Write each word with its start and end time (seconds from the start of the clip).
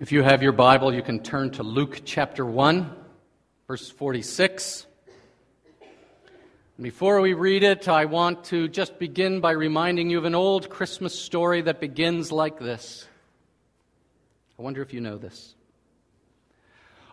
If 0.00 0.12
you 0.12 0.22
have 0.22 0.42
your 0.42 0.52
Bible, 0.52 0.94
you 0.94 1.02
can 1.02 1.22
turn 1.22 1.50
to 1.50 1.62
Luke 1.62 2.00
chapter 2.06 2.46
1, 2.46 2.90
verse 3.68 3.90
46. 3.90 4.86
Before 6.80 7.20
we 7.20 7.34
read 7.34 7.62
it, 7.62 7.86
I 7.86 8.06
want 8.06 8.44
to 8.44 8.66
just 8.66 8.98
begin 8.98 9.40
by 9.40 9.50
reminding 9.50 10.08
you 10.08 10.16
of 10.16 10.24
an 10.24 10.34
old 10.34 10.70
Christmas 10.70 11.14
story 11.14 11.60
that 11.60 11.80
begins 11.80 12.32
like 12.32 12.58
this. 12.58 13.06
I 14.58 14.62
wonder 14.62 14.80
if 14.80 14.94
you 14.94 15.02
know 15.02 15.18
this. 15.18 15.54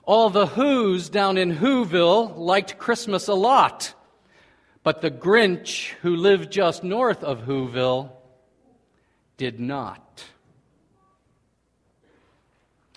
All 0.05 0.29
the 0.29 0.47
Who's 0.47 1.09
down 1.09 1.37
in 1.37 1.57
Whoville 1.57 2.37
liked 2.37 2.77
Christmas 2.77 3.27
a 3.27 3.33
lot, 3.33 3.93
but 4.83 5.01
the 5.01 5.11
Grinch, 5.11 5.89
who 6.03 6.15
lived 6.15 6.53
just 6.53 6.85
north 6.85 7.21
of 7.21 7.41
Whoville, 7.41 8.11
did 9.35 9.59
not. 9.59 10.23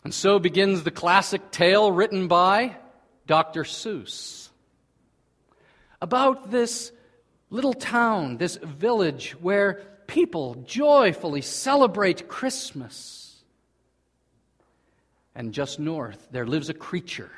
And 0.04 0.14
so 0.14 0.38
begins 0.38 0.82
the 0.82 0.90
classic 0.90 1.50
tale 1.50 1.92
written 1.92 2.26
by 2.26 2.76
Dr. 3.26 3.64
Seuss 3.64 4.48
about 6.00 6.50
this 6.50 6.92
little 7.50 7.74
town, 7.74 8.38
this 8.38 8.56
village 8.56 9.32
where 9.40 9.82
people 10.06 10.54
joyfully 10.66 11.42
celebrate 11.42 12.28
Christmas. 12.28 13.42
And 15.34 15.52
just 15.52 15.78
north, 15.78 16.28
there 16.30 16.46
lives 16.46 16.68
a 16.68 16.74
creature 16.74 17.30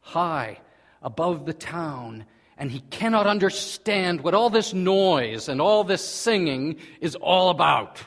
high 0.00 0.58
above 1.02 1.46
the 1.46 1.54
town, 1.54 2.26
and 2.58 2.70
he 2.70 2.80
cannot 2.90 3.26
understand 3.26 4.20
what 4.20 4.34
all 4.34 4.50
this 4.50 4.74
noise 4.74 5.48
and 5.48 5.60
all 5.60 5.84
this 5.84 6.06
singing 6.06 6.76
is 7.00 7.14
all 7.14 7.50
about. 7.50 8.00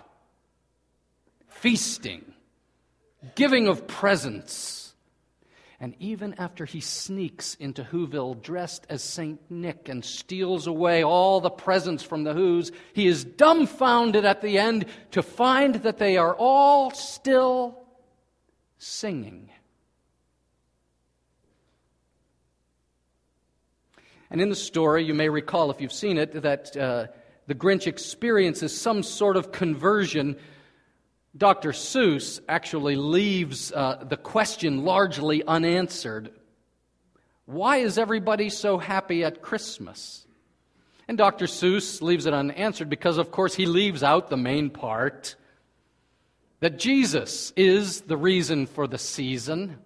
Feasting 1.48 2.33
giving 3.36 3.68
of 3.68 3.88
presents. 3.88 4.94
And 5.80 5.96
even 6.00 6.36
after 6.36 6.66
he 6.66 6.80
sneaks 6.80 7.56
into 7.56 7.84
Whoville 7.84 8.42
dressed 8.42 8.86
as 8.90 9.04
St. 9.04 9.40
Nick 9.50 9.90
and 9.90 10.06
steals 10.06 10.66
away 10.66 11.04
all 11.04 11.42
the 11.42 11.50
presents 11.50 12.04
from 12.04 12.24
the 12.24 12.34
Who's, 12.34 12.72
he 12.94 13.06
is 13.06 13.26
dumbfounded 13.26 14.24
at 14.24 14.42
the 14.42 14.58
end 14.58 14.86
to 15.12 15.22
find 15.22 15.76
that 15.76 15.98
they 15.98 16.16
are 16.16 16.34
all 16.36 16.92
still 16.92 17.84
singing. 18.78 19.50
And 24.30 24.42
in 24.42 24.50
the 24.50 24.56
story, 24.56 25.04
you 25.04 25.14
may 25.14 25.30
recall, 25.30 25.70
if 25.70 25.82
you've 25.82 25.94
seen 25.94 26.18
it, 26.18 26.32
that 26.42 26.76
uh, 26.78 27.08
the 27.48 27.56
Grinch 27.56 27.88
experiences 27.88 28.80
some 28.80 29.04
sort 29.04 29.38
of 29.38 29.52
conversion 29.52 30.38
Dr. 31.36 31.72
Seuss 31.72 32.40
actually 32.48 32.96
leaves 32.96 33.72
uh, 33.72 34.04
the 34.08 34.18
question 34.18 34.84
largely 34.86 35.44
unanswered 35.44 36.32
Why 37.46 37.78
is 37.78 37.98
everybody 37.98 38.50
so 38.50 38.78
happy 38.78 39.24
at 39.24 39.42
Christmas? 39.42 40.26
And 41.08 41.18
Dr. 41.18 41.46
Seuss 41.46 42.02
leaves 42.02 42.26
it 42.26 42.34
unanswered 42.34 42.90
because, 42.90 43.18
of 43.18 43.32
course, 43.32 43.56
he 43.56 43.66
leaves 43.66 44.04
out 44.04 44.30
the 44.30 44.38
main 44.38 44.70
part 44.70 45.36
that 46.62 46.80
Jesus 46.80 47.52
is 47.58 48.02
the 48.02 48.16
reason 48.16 48.68
for 48.68 48.88
the 48.88 48.98
season. 48.98 49.80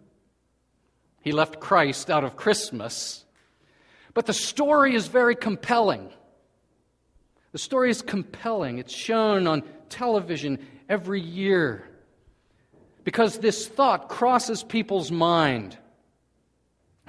He 1.22 1.32
left 1.32 1.60
Christ 1.60 2.12
out 2.12 2.24
of 2.24 2.36
Christmas. 2.36 3.26
But 4.14 4.28
the 4.28 4.34
story 4.34 4.94
is 4.94 5.08
very 5.08 5.36
compelling. 5.36 6.12
The 7.52 7.58
story 7.58 7.90
is 7.90 8.02
compelling. 8.02 8.78
It's 8.78 8.94
shown 8.94 9.48
on 9.48 9.64
television 9.90 10.60
every 10.90 11.22
year 11.22 11.88
because 13.04 13.40
this 13.40 13.68
thought 13.68 14.10
crosses 14.10 14.64
people's 14.64 15.12
mind. 15.12 15.78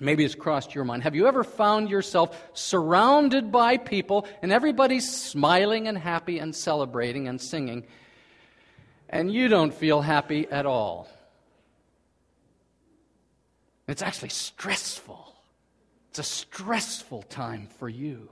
Maybe 0.00 0.24
it's 0.24 0.36
crossed 0.36 0.74
your 0.74 0.84
mind. 0.84 1.02
Have 1.02 1.16
you 1.16 1.26
ever 1.26 1.42
found 1.42 1.90
yourself 1.90 2.40
surrounded 2.52 3.50
by 3.50 3.78
people 3.78 4.26
and 4.42 4.52
everybody's 4.52 5.12
smiling 5.12 5.88
and 5.88 5.98
happy 5.98 6.38
and 6.38 6.54
celebrating 6.54 7.26
and 7.26 7.40
singing, 7.40 7.84
and 9.08 9.32
you 9.32 9.48
don't 9.48 9.74
feel 9.74 10.00
happy 10.00 10.46
at 10.48 10.66
all? 10.66 11.08
It's 13.88 14.02
actually 14.02 14.28
stressful. 14.28 15.34
It's 16.10 16.20
a 16.20 16.22
stressful 16.22 17.22
time 17.22 17.68
for 17.78 17.88
you. 17.88 18.28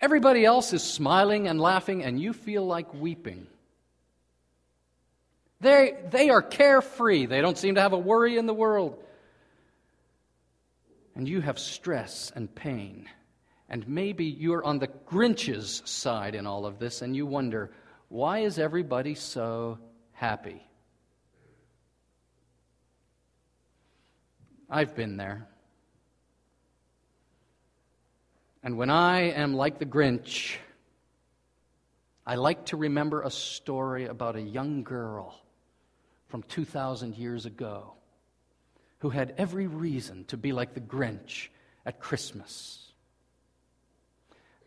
Everybody 0.00 0.44
else 0.44 0.72
is 0.72 0.82
smiling 0.82 1.48
and 1.48 1.60
laughing, 1.60 2.04
and 2.04 2.20
you 2.20 2.32
feel 2.32 2.66
like 2.66 2.92
weeping. 2.92 3.46
They, 5.60 5.94
they 6.10 6.28
are 6.28 6.42
carefree. 6.42 7.26
They 7.26 7.40
don't 7.40 7.56
seem 7.56 7.76
to 7.76 7.80
have 7.80 7.94
a 7.94 7.98
worry 7.98 8.36
in 8.36 8.46
the 8.46 8.54
world. 8.54 9.02
And 11.14 11.26
you 11.26 11.40
have 11.40 11.58
stress 11.58 12.30
and 12.34 12.54
pain. 12.54 13.08
And 13.70 13.88
maybe 13.88 14.26
you're 14.26 14.64
on 14.64 14.78
the 14.78 14.88
Grinch's 15.06 15.82
side 15.86 16.34
in 16.34 16.46
all 16.46 16.66
of 16.66 16.78
this, 16.78 17.00
and 17.00 17.16
you 17.16 17.24
wonder, 17.24 17.70
why 18.08 18.40
is 18.40 18.58
everybody 18.58 19.14
so 19.14 19.78
happy? 20.12 20.62
I've 24.68 24.94
been 24.94 25.16
there. 25.16 25.48
And 28.66 28.76
when 28.76 28.90
I 28.90 29.30
am 29.30 29.54
like 29.54 29.78
the 29.78 29.86
Grinch, 29.86 30.56
I 32.26 32.34
like 32.34 32.66
to 32.66 32.76
remember 32.76 33.22
a 33.22 33.30
story 33.30 34.06
about 34.06 34.34
a 34.34 34.40
young 34.40 34.82
girl 34.82 35.40
from 36.26 36.42
2,000 36.42 37.14
years 37.16 37.46
ago 37.46 37.92
who 38.98 39.10
had 39.10 39.34
every 39.38 39.68
reason 39.68 40.24
to 40.24 40.36
be 40.36 40.52
like 40.52 40.74
the 40.74 40.80
Grinch 40.80 41.46
at 41.84 42.00
Christmas. 42.00 42.90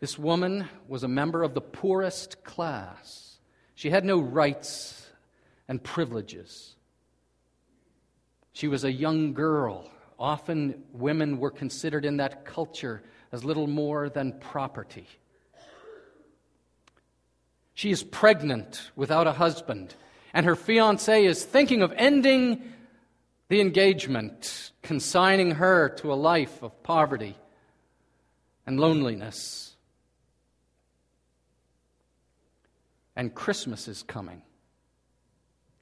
This 0.00 0.18
woman 0.18 0.66
was 0.88 1.02
a 1.02 1.08
member 1.08 1.42
of 1.42 1.52
the 1.52 1.60
poorest 1.60 2.42
class. 2.42 3.36
She 3.74 3.90
had 3.90 4.06
no 4.06 4.18
rights 4.18 5.10
and 5.68 5.84
privileges. 5.84 6.74
She 8.54 8.66
was 8.66 8.82
a 8.82 8.90
young 8.90 9.34
girl. 9.34 9.90
Often 10.18 10.84
women 10.90 11.38
were 11.38 11.50
considered 11.50 12.06
in 12.06 12.16
that 12.16 12.46
culture 12.46 13.02
as 13.32 13.44
little 13.44 13.66
more 13.66 14.08
than 14.08 14.32
property. 14.40 15.06
She 17.74 17.90
is 17.90 18.02
pregnant 18.02 18.90
without 18.96 19.26
a 19.26 19.32
husband 19.32 19.94
and 20.32 20.46
her 20.46 20.56
fiance 20.56 21.24
is 21.24 21.44
thinking 21.44 21.82
of 21.82 21.92
ending 21.96 22.62
the 23.48 23.60
engagement, 23.60 24.70
consigning 24.82 25.52
her 25.52 25.88
to 25.88 26.12
a 26.12 26.14
life 26.14 26.62
of 26.62 26.82
poverty 26.82 27.36
and 28.66 28.78
loneliness. 28.78 29.76
And 33.16 33.34
Christmas 33.34 33.88
is 33.88 34.02
coming. 34.02 34.42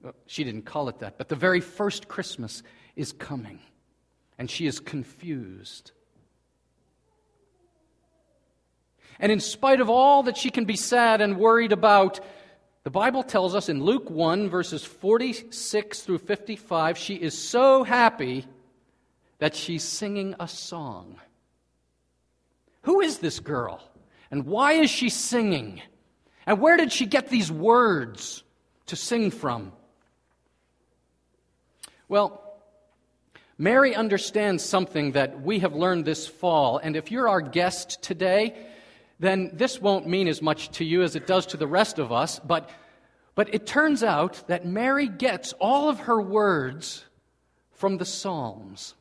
Uh, 0.05 0.13
she 0.27 0.45
didn't 0.45 0.63
call 0.63 0.89
it 0.89 1.01
that, 1.01 1.19
but 1.19 1.29
the 1.29 1.37
very 1.37 1.61
first 1.61 2.09
Christmas 2.09 2.63
is 2.97 3.13
coming, 3.13 3.59
and 4.39 4.51
she 4.51 4.67
is 4.67 4.81
confused. 4.81 5.93
And 9.21 9.33
in 9.33 9.41
spite 9.41 9.81
of 9.81 9.91
all 9.91 10.23
that 10.25 10.37
she 10.37 10.51
can 10.51 10.65
be 10.65 10.77
sad 10.77 11.21
and 11.21 11.39
worried 11.39 11.73
about, 11.73 12.21
the 12.85 12.91
Bible 12.91 13.23
tells 13.23 13.55
us 13.55 13.69
in 13.69 13.83
Luke 13.83 14.11
1, 14.11 14.49
verses 14.49 14.85
46 14.85 16.01
through 16.01 16.19
55, 16.19 16.97
she 16.97 17.15
is 17.15 17.37
so 17.37 17.83
happy 17.85 18.47
that 19.39 19.55
she's 19.55 19.83
singing 19.83 20.35
a 20.39 20.49
song. 20.49 21.17
Who 22.83 23.01
is 23.01 23.19
this 23.19 23.41
girl? 23.41 23.83
And 24.31 24.47
why 24.47 24.75
is 24.75 24.91
she 24.91 25.09
singing? 25.09 25.83
And 26.47 26.61
where 26.61 26.77
did 26.77 26.93
she 26.93 27.07
get 27.07 27.29
these 27.29 27.51
words 27.51 28.43
to 28.87 28.97
sing 28.97 29.31
from? 29.31 29.73
Well, 32.09 32.43
Mary 33.59 33.95
understands 33.95 34.65
something 34.65 35.13
that 35.13 35.43
we 35.43 35.59
have 35.59 35.75
learned 35.75 36.05
this 36.05 36.27
fall, 36.27 36.79
and 36.79 36.97
if 36.97 37.11
you're 37.11 37.29
our 37.29 37.41
guest 37.41 38.03
today, 38.03 38.57
then 39.21 39.51
this 39.55 39.81
won't 39.81 40.07
mean 40.07 40.29
as 40.29 40.41
much 40.41 40.71
to 40.73 40.85
you 40.85 41.03
as 41.03 41.17
it 41.17 41.27
does 41.27 41.47
to 41.47 41.57
the 41.57 41.67
rest 41.67 41.99
of 41.99 42.13
us. 42.13 42.39
But, 42.39 42.71
but 43.35 43.53
it 43.53 43.67
turns 43.67 44.03
out 44.03 44.47
that 44.49 44.65
Mary 44.65 45.09
gets 45.09 45.53
all 45.55 45.89
of 45.89 46.01
her 46.01 46.21
words 46.21 47.05
from 47.73 47.99
the 47.99 48.05
Psalms. 48.05 48.95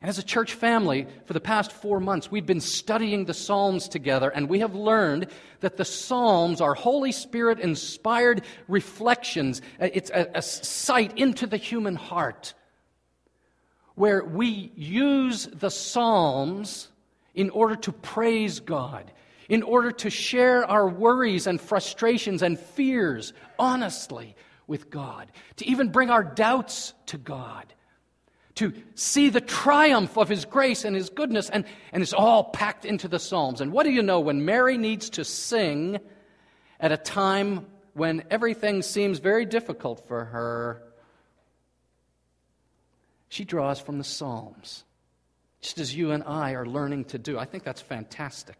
And 0.00 0.10
as 0.10 0.18
a 0.18 0.22
church 0.22 0.52
family, 0.52 1.06
for 1.24 1.32
the 1.32 1.40
past 1.40 1.72
four 1.72 1.98
months, 1.98 2.30
we've 2.30 2.44
been 2.44 2.60
studying 2.60 3.24
the 3.24 3.32
Psalms 3.32 3.88
together, 3.88 4.28
and 4.28 4.50
we 4.50 4.58
have 4.58 4.74
learned 4.74 5.28
that 5.60 5.78
the 5.78 5.84
Psalms 5.84 6.60
are 6.60 6.74
Holy 6.74 7.10
Spirit 7.10 7.58
inspired 7.58 8.42
reflections. 8.68 9.62
Uh, 9.80 9.88
it's 9.94 10.10
a, 10.10 10.30
a 10.34 10.42
sight 10.42 11.16
into 11.16 11.46
the 11.46 11.56
human 11.56 11.94
heart 11.94 12.52
where 13.94 14.22
we 14.24 14.72
use 14.76 15.46
the 15.46 15.70
Psalms 15.70 16.88
in 17.34 17.50
order 17.50 17.76
to 17.76 17.92
praise 17.92 18.60
God, 18.60 19.10
in 19.48 19.62
order 19.62 19.92
to 19.92 20.10
share 20.10 20.64
our 20.64 20.88
worries 20.88 21.46
and 21.46 21.60
frustrations 21.60 22.42
and 22.42 22.58
fears 22.58 23.32
honestly 23.58 24.36
with 24.66 24.90
God, 24.90 25.30
to 25.56 25.66
even 25.66 25.90
bring 25.90 26.10
our 26.10 26.24
doubts 26.24 26.94
to 27.06 27.18
God, 27.18 27.72
to 28.54 28.72
see 28.94 29.28
the 29.28 29.40
triumph 29.40 30.16
of 30.16 30.28
His 30.28 30.44
grace 30.44 30.84
and 30.84 30.94
His 30.94 31.10
goodness, 31.10 31.50
and, 31.50 31.64
and 31.92 32.02
it's 32.02 32.12
all 32.12 32.44
packed 32.44 32.84
into 32.84 33.08
the 33.08 33.18
Psalms. 33.18 33.60
And 33.60 33.72
what 33.72 33.82
do 33.84 33.90
you 33.90 34.02
know? 34.02 34.20
When 34.20 34.44
Mary 34.44 34.78
needs 34.78 35.10
to 35.10 35.24
sing 35.24 35.98
at 36.80 36.92
a 36.92 36.96
time 36.96 37.66
when 37.94 38.24
everything 38.30 38.82
seems 38.82 39.18
very 39.18 39.44
difficult 39.44 40.06
for 40.06 40.24
her, 40.24 40.82
she 43.28 43.44
draws 43.44 43.80
from 43.80 43.98
the 43.98 44.04
Psalms, 44.04 44.84
just 45.64 45.78
as 45.78 45.96
you 45.96 46.10
and 46.10 46.22
I 46.24 46.52
are 46.52 46.66
learning 46.66 47.06
to 47.06 47.18
do. 47.18 47.38
I 47.38 47.46
think 47.46 47.64
that's 47.64 47.80
fantastic. 47.80 48.58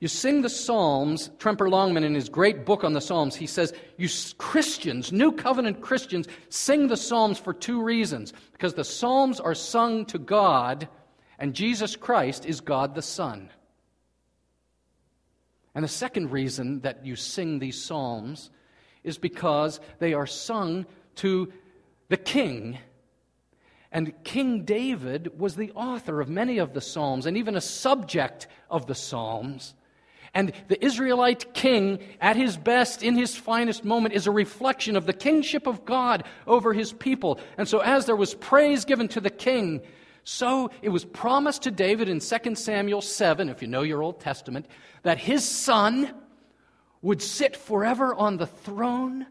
You 0.00 0.08
sing 0.08 0.42
the 0.42 0.50
Psalms, 0.50 1.30
Tremper 1.38 1.70
Longman, 1.70 2.02
in 2.02 2.16
his 2.16 2.28
great 2.28 2.66
book 2.66 2.82
on 2.82 2.94
the 2.94 3.00
Psalms, 3.00 3.36
he 3.36 3.46
says, 3.46 3.72
You 3.96 4.08
Christians, 4.38 5.12
New 5.12 5.30
Covenant 5.30 5.82
Christians, 5.82 6.26
sing 6.48 6.88
the 6.88 6.96
Psalms 6.96 7.38
for 7.38 7.54
two 7.54 7.80
reasons. 7.80 8.32
Because 8.50 8.74
the 8.74 8.82
Psalms 8.82 9.38
are 9.38 9.54
sung 9.54 10.04
to 10.06 10.18
God, 10.18 10.88
and 11.38 11.54
Jesus 11.54 11.94
Christ 11.94 12.44
is 12.44 12.60
God 12.60 12.96
the 12.96 13.02
Son. 13.02 13.50
And 15.76 15.84
the 15.84 15.88
second 15.88 16.32
reason 16.32 16.80
that 16.80 17.06
you 17.06 17.14
sing 17.14 17.60
these 17.60 17.80
Psalms 17.80 18.50
is 19.04 19.16
because 19.16 19.78
they 20.00 20.12
are 20.12 20.26
sung 20.26 20.86
to 21.16 21.52
the 22.08 22.16
King. 22.16 22.78
And 23.92 24.12
King 24.22 24.64
David 24.64 25.38
was 25.38 25.56
the 25.56 25.72
author 25.72 26.20
of 26.20 26.28
many 26.28 26.58
of 26.58 26.74
the 26.74 26.80
Psalms 26.80 27.26
and 27.26 27.36
even 27.36 27.56
a 27.56 27.60
subject 27.60 28.46
of 28.70 28.86
the 28.86 28.94
Psalms. 28.94 29.74
And 30.32 30.52
the 30.68 30.82
Israelite 30.84 31.54
king, 31.54 31.98
at 32.20 32.36
his 32.36 32.56
best, 32.56 33.02
in 33.02 33.16
his 33.16 33.34
finest 33.34 33.84
moment, 33.84 34.14
is 34.14 34.28
a 34.28 34.30
reflection 34.30 34.94
of 34.94 35.06
the 35.06 35.12
kingship 35.12 35.66
of 35.66 35.84
God 35.84 36.22
over 36.46 36.72
his 36.72 36.92
people. 36.92 37.40
And 37.58 37.66
so, 37.66 37.80
as 37.80 38.06
there 38.06 38.14
was 38.14 38.34
praise 38.34 38.84
given 38.84 39.08
to 39.08 39.20
the 39.20 39.30
king, 39.30 39.82
so 40.22 40.70
it 40.82 40.90
was 40.90 41.04
promised 41.04 41.62
to 41.62 41.72
David 41.72 42.08
in 42.08 42.20
2 42.20 42.54
Samuel 42.54 43.00
7, 43.00 43.48
if 43.48 43.62
you 43.62 43.66
know 43.66 43.82
your 43.82 44.02
Old 44.02 44.20
Testament, 44.20 44.66
that 45.02 45.18
his 45.18 45.44
son 45.44 46.14
would 47.02 47.22
sit 47.22 47.56
forever 47.56 48.14
on 48.14 48.36
the 48.36 48.46
throne, 48.46 49.26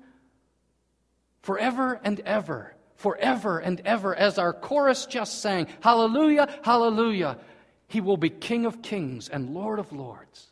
forever 1.42 2.02
and 2.04 2.20
ever, 2.22 2.76
forever 3.00 3.60
and 3.60 3.82
ever, 3.86 4.14
as 4.14 4.38
our 4.38 4.52
chorus 4.52 5.06
just 5.06 5.42
sang 5.42 5.68
Hallelujah, 5.80 6.48
Hallelujah. 6.64 7.38
He 7.88 8.02
will 8.02 8.18
be 8.18 8.30
King 8.30 8.66
of 8.66 8.82
kings 8.82 9.30
and 9.30 9.54
Lord 9.54 9.80
of 9.80 9.92
lords. 9.94 10.48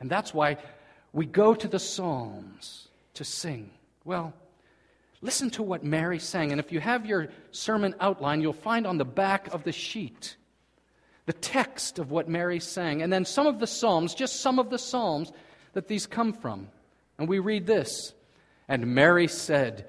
And 0.00 0.10
that's 0.10 0.34
why 0.34 0.58
we 1.12 1.26
go 1.26 1.54
to 1.54 1.68
the 1.68 1.78
Psalms 1.78 2.88
to 3.14 3.24
sing. 3.24 3.70
Well, 4.04 4.34
listen 5.22 5.48
to 5.50 5.62
what 5.62 5.84
Mary 5.84 6.18
sang. 6.18 6.50
And 6.50 6.60
if 6.60 6.72
you 6.72 6.80
have 6.80 7.06
your 7.06 7.28
sermon 7.52 7.94
outline, 8.00 8.40
you'll 8.40 8.52
find 8.52 8.84
on 8.84 8.98
the 8.98 9.04
back 9.04 9.54
of 9.54 9.62
the 9.62 9.72
sheet 9.72 10.36
the 11.26 11.32
text 11.32 12.00
of 12.00 12.10
what 12.10 12.28
Mary 12.28 12.58
sang. 12.58 13.00
And 13.00 13.12
then 13.12 13.24
some 13.24 13.46
of 13.46 13.60
the 13.60 13.66
Psalms, 13.68 14.12
just 14.12 14.40
some 14.40 14.58
of 14.58 14.70
the 14.70 14.78
Psalms 14.78 15.30
that 15.72 15.86
these 15.86 16.04
come 16.04 16.32
from. 16.32 16.68
And 17.16 17.28
we 17.28 17.38
read 17.38 17.64
this 17.64 18.12
And 18.68 18.88
Mary 18.88 19.28
said, 19.28 19.88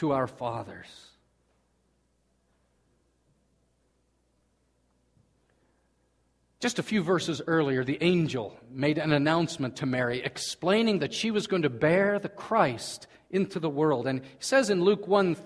to 0.00 0.12
our 0.12 0.26
fathers. 0.26 1.10
Just 6.58 6.78
a 6.78 6.82
few 6.82 7.02
verses 7.02 7.42
earlier, 7.46 7.84
the 7.84 8.02
angel 8.02 8.58
made 8.70 8.96
an 8.96 9.12
announcement 9.12 9.76
to 9.76 9.84
Mary 9.84 10.22
explaining 10.22 11.00
that 11.00 11.12
she 11.12 11.30
was 11.30 11.46
going 11.46 11.62
to 11.62 11.68
bear 11.68 12.18
the 12.18 12.30
Christ 12.30 13.08
into 13.30 13.60
the 13.60 13.68
world. 13.68 14.06
And 14.06 14.22
he 14.22 14.28
says 14.38 14.70
in 14.70 14.82
Luke 14.82 15.06
1, 15.06 15.36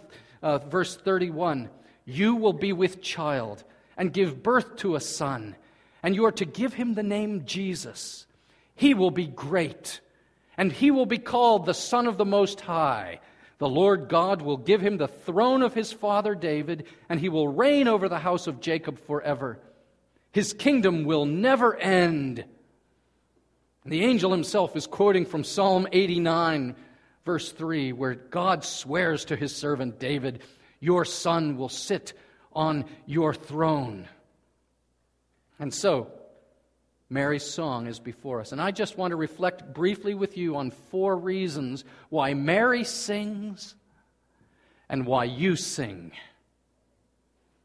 uh, 0.40 0.58
verse 0.58 0.96
31, 0.96 1.68
You 2.04 2.36
will 2.36 2.52
be 2.52 2.72
with 2.72 3.02
child 3.02 3.64
and 3.96 4.12
give 4.12 4.40
birth 4.40 4.76
to 4.76 4.94
a 4.94 5.00
son, 5.00 5.56
and 6.00 6.14
you 6.14 6.26
are 6.26 6.32
to 6.32 6.44
give 6.44 6.74
him 6.74 6.94
the 6.94 7.02
name 7.02 7.44
Jesus. 7.44 8.24
He 8.76 8.94
will 8.94 9.10
be 9.10 9.26
great, 9.26 9.98
and 10.56 10.70
he 10.70 10.92
will 10.92 11.06
be 11.06 11.18
called 11.18 11.66
the 11.66 11.74
Son 11.74 12.06
of 12.06 12.18
the 12.18 12.24
Most 12.24 12.60
High. 12.60 13.18
The 13.64 13.70
Lord 13.70 14.10
God 14.10 14.42
will 14.42 14.58
give 14.58 14.82
him 14.82 14.98
the 14.98 15.08
throne 15.08 15.62
of 15.62 15.72
his 15.72 15.90
father 15.90 16.34
David, 16.34 16.84
and 17.08 17.18
he 17.18 17.30
will 17.30 17.48
reign 17.48 17.88
over 17.88 18.10
the 18.10 18.18
house 18.18 18.46
of 18.46 18.60
Jacob 18.60 18.98
forever 19.06 19.58
his 20.34 20.52
kingdom 20.52 21.04
will 21.04 21.24
never 21.24 21.74
end. 21.74 22.44
And 23.84 23.92
the 23.92 24.04
angel 24.04 24.32
himself 24.32 24.76
is 24.76 24.86
quoting 24.86 25.24
from 25.24 25.44
Psalm 25.44 25.86
89, 25.92 26.74
verse 27.24 27.52
3, 27.52 27.92
where 27.92 28.14
God 28.14 28.64
swears 28.64 29.24
to 29.26 29.36
his 29.36 29.56
servant 29.56 29.98
David, 29.98 30.42
Your 30.80 31.06
son 31.06 31.56
will 31.56 31.70
sit 31.70 32.12
on 32.52 32.84
your 33.06 33.32
throne. 33.32 34.08
And 35.58 35.72
so, 35.72 36.10
Mary's 37.10 37.44
song 37.44 37.86
is 37.86 37.98
before 37.98 38.40
us. 38.40 38.52
And 38.52 38.60
I 38.60 38.70
just 38.70 38.96
want 38.96 39.12
to 39.12 39.16
reflect 39.16 39.74
briefly 39.74 40.14
with 40.14 40.36
you 40.36 40.56
on 40.56 40.70
four 40.70 41.16
reasons 41.16 41.84
why 42.08 42.34
Mary 42.34 42.84
sings 42.84 43.74
and 44.88 45.06
why 45.06 45.24
you 45.24 45.56
sing. 45.56 46.12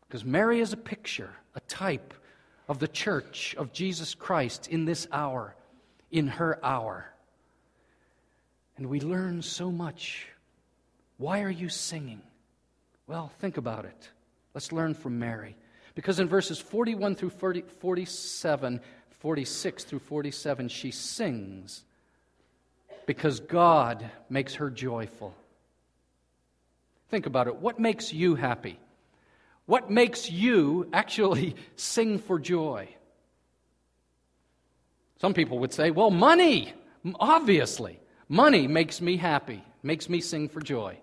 Because 0.08 0.26
Mary 0.26 0.60
is 0.60 0.74
a 0.74 0.78
picture, 0.78 1.32
a 1.56 1.60
type 1.62 2.14
of 2.68 2.80
the 2.80 2.88
church 2.88 3.56
of 3.58 3.72
Jesus 3.72 4.14
Christ 4.14 4.68
in 4.68 4.86
this 4.86 5.08
hour, 5.12 5.56
in 6.12 6.28
her 6.28 6.64
hour. 6.64 7.12
And 8.78 8.88
we 8.88 9.00
learn 9.00 9.42
so 9.42 9.72
much. 9.72 10.28
Why 11.18 11.42
are 11.42 11.50
you 11.50 11.70
singing? 11.70 12.22
Well, 13.08 13.32
think 13.40 13.58
about 13.58 13.86
it. 13.86 14.10
Let's 14.54 14.72
learn 14.72 14.94
from 14.94 15.20
Mary. 15.20 15.56
Because 15.96 16.20
in 16.20 16.28
verses 16.28 16.60
41 16.60 17.16
through 17.16 17.32
40, 17.32 17.62
47, 17.62 18.80
46 19.20 19.84
through 19.84 20.00
47, 20.00 20.70
she 20.70 20.92
sings 20.92 21.84
because 23.06 23.40
God 23.40 24.10
makes 24.30 24.56
her 24.56 24.70
joyful. 24.70 25.36
Think 27.10 27.26
about 27.26 27.48
it. 27.48 27.56
What 27.56 27.80
makes 27.80 28.14
you 28.14 28.36
happy? 28.36 28.80
What 29.66 29.90
makes 29.90 30.32
you 30.32 30.90
actually 30.94 31.56
sing 31.76 32.20
for 32.20 32.40
joy? 32.40 32.90
Some 35.20 35.34
people 35.34 35.60
would 35.60 35.74
say, 35.74 35.92
well, 35.92 36.12
money, 36.12 36.74
obviously. 37.20 38.00
Money 38.30 38.68
makes 38.68 39.02
me 39.02 39.18
happy, 39.18 39.64
makes 39.84 40.08
me 40.08 40.22
sing 40.22 40.48
for 40.48 40.62
joy. 40.62 40.98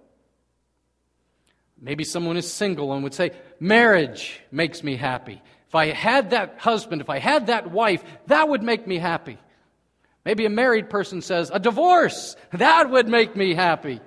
Maybe 1.78 2.04
someone 2.04 2.36
is 2.36 2.50
single 2.50 2.92
and 2.94 3.02
would 3.02 3.12
say, 3.12 3.32
marriage 3.60 4.40
makes 4.50 4.82
me 4.82 4.96
happy. 4.96 5.42
If 5.76 5.80
I 5.80 5.92
had 5.92 6.30
that 6.30 6.54
husband, 6.56 7.02
if 7.02 7.10
I 7.10 7.18
had 7.18 7.48
that 7.48 7.70
wife, 7.70 8.02
that 8.28 8.48
would 8.48 8.62
make 8.62 8.86
me 8.86 8.96
happy. 8.96 9.36
Maybe 10.24 10.46
a 10.46 10.50
married 10.50 10.88
person 10.88 11.20
says, 11.20 11.50
a 11.52 11.60
divorce, 11.60 12.34
that 12.52 12.88
would 12.88 13.08
make 13.08 13.36
me 13.36 13.52
happy. 13.52 14.00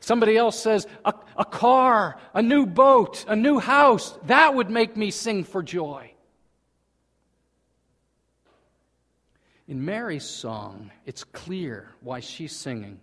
Somebody 0.00 0.36
else 0.36 0.60
says, 0.60 0.86
a, 1.06 1.14
a 1.38 1.46
car, 1.46 2.18
a 2.34 2.42
new 2.42 2.66
boat, 2.66 3.24
a 3.26 3.34
new 3.34 3.58
house, 3.58 4.14
that 4.24 4.54
would 4.54 4.68
make 4.68 4.94
me 4.94 5.10
sing 5.10 5.42
for 5.42 5.62
joy. 5.62 6.12
In 9.66 9.86
Mary's 9.86 10.26
song, 10.26 10.90
it's 11.06 11.24
clear 11.24 11.88
why 12.02 12.20
she's 12.20 12.54
singing. 12.54 13.00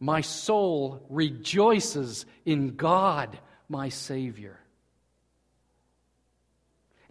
My 0.00 0.22
soul 0.22 1.06
rejoices 1.08 2.26
in 2.44 2.74
God, 2.74 3.38
my 3.68 3.90
Savior. 3.90 4.58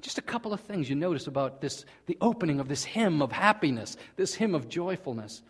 Just 0.01 0.17
a 0.17 0.21
couple 0.21 0.53
of 0.53 0.61
things 0.61 0.89
you 0.89 0.95
notice 0.95 1.27
about 1.27 1.59
this, 1.59 1.85
the 2.05 2.17
opening 2.21 2.59
of 2.59 2.67
this 2.67 2.83
hymn 2.83 3.21
of 3.21 3.31
happiness, 3.31 3.97
this 4.15 4.35
hymn 4.35 4.53
of 4.53 4.69
joyfulness. 4.69 5.41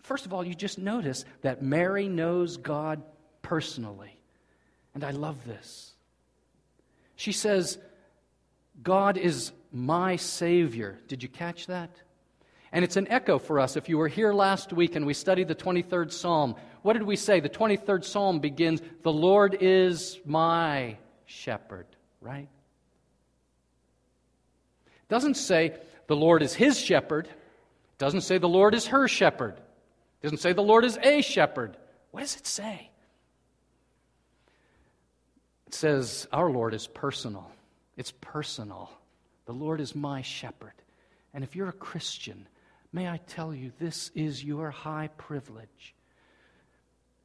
First 0.00 0.26
of 0.26 0.34
all, 0.34 0.44
you 0.44 0.54
just 0.54 0.78
notice 0.78 1.24
that 1.42 1.62
Mary 1.62 2.08
knows 2.08 2.56
God 2.56 3.02
personally. 3.42 4.18
And 4.94 5.04
I 5.04 5.12
love 5.12 5.44
this. 5.44 5.92
She 7.14 7.32
says, 7.32 7.78
God 8.82 9.16
is 9.16 9.52
my 9.70 10.16
Savior. 10.16 10.98
Did 11.06 11.22
you 11.22 11.28
catch 11.28 11.66
that? 11.68 11.90
And 12.72 12.84
it's 12.84 12.96
an 12.96 13.06
echo 13.08 13.38
for 13.38 13.60
us. 13.60 13.76
If 13.76 13.88
you 13.88 13.98
were 13.98 14.08
here 14.08 14.32
last 14.32 14.72
week 14.72 14.96
and 14.96 15.06
we 15.06 15.14
studied 15.14 15.46
the 15.46 15.54
23rd 15.54 16.10
Psalm, 16.10 16.56
what 16.82 16.94
did 16.94 17.02
we 17.02 17.16
say? 17.16 17.38
The 17.38 17.48
23rd 17.48 18.04
Psalm 18.04 18.40
begins, 18.40 18.80
The 19.02 19.12
Lord 19.12 19.58
is 19.60 20.18
my 20.24 20.96
shepherd, 21.26 21.86
right? 22.20 22.48
Doesn't 25.12 25.34
say 25.34 25.74
the 26.06 26.16
Lord 26.16 26.42
is 26.42 26.54
his 26.54 26.80
shepherd. 26.80 27.28
Doesn't 27.98 28.22
say 28.22 28.38
the 28.38 28.48
Lord 28.48 28.74
is 28.74 28.86
her 28.86 29.06
shepherd. 29.08 29.60
Doesn't 30.22 30.38
say 30.38 30.54
the 30.54 30.62
Lord 30.62 30.86
is 30.86 30.96
a 31.02 31.20
shepherd. 31.20 31.76
What 32.12 32.20
does 32.20 32.34
it 32.34 32.46
say? 32.46 32.88
It 35.66 35.74
says 35.74 36.26
our 36.32 36.48
Lord 36.48 36.72
is 36.72 36.86
personal. 36.86 37.50
It's 37.94 38.14
personal. 38.22 38.90
The 39.44 39.52
Lord 39.52 39.82
is 39.82 39.94
my 39.94 40.22
shepherd. 40.22 40.72
And 41.34 41.44
if 41.44 41.54
you're 41.56 41.68
a 41.68 41.74
Christian, 41.74 42.48
may 42.90 43.06
I 43.06 43.18
tell 43.18 43.54
you, 43.54 43.70
this 43.78 44.10
is 44.14 44.42
your 44.42 44.70
high 44.70 45.10
privilege. 45.18 45.94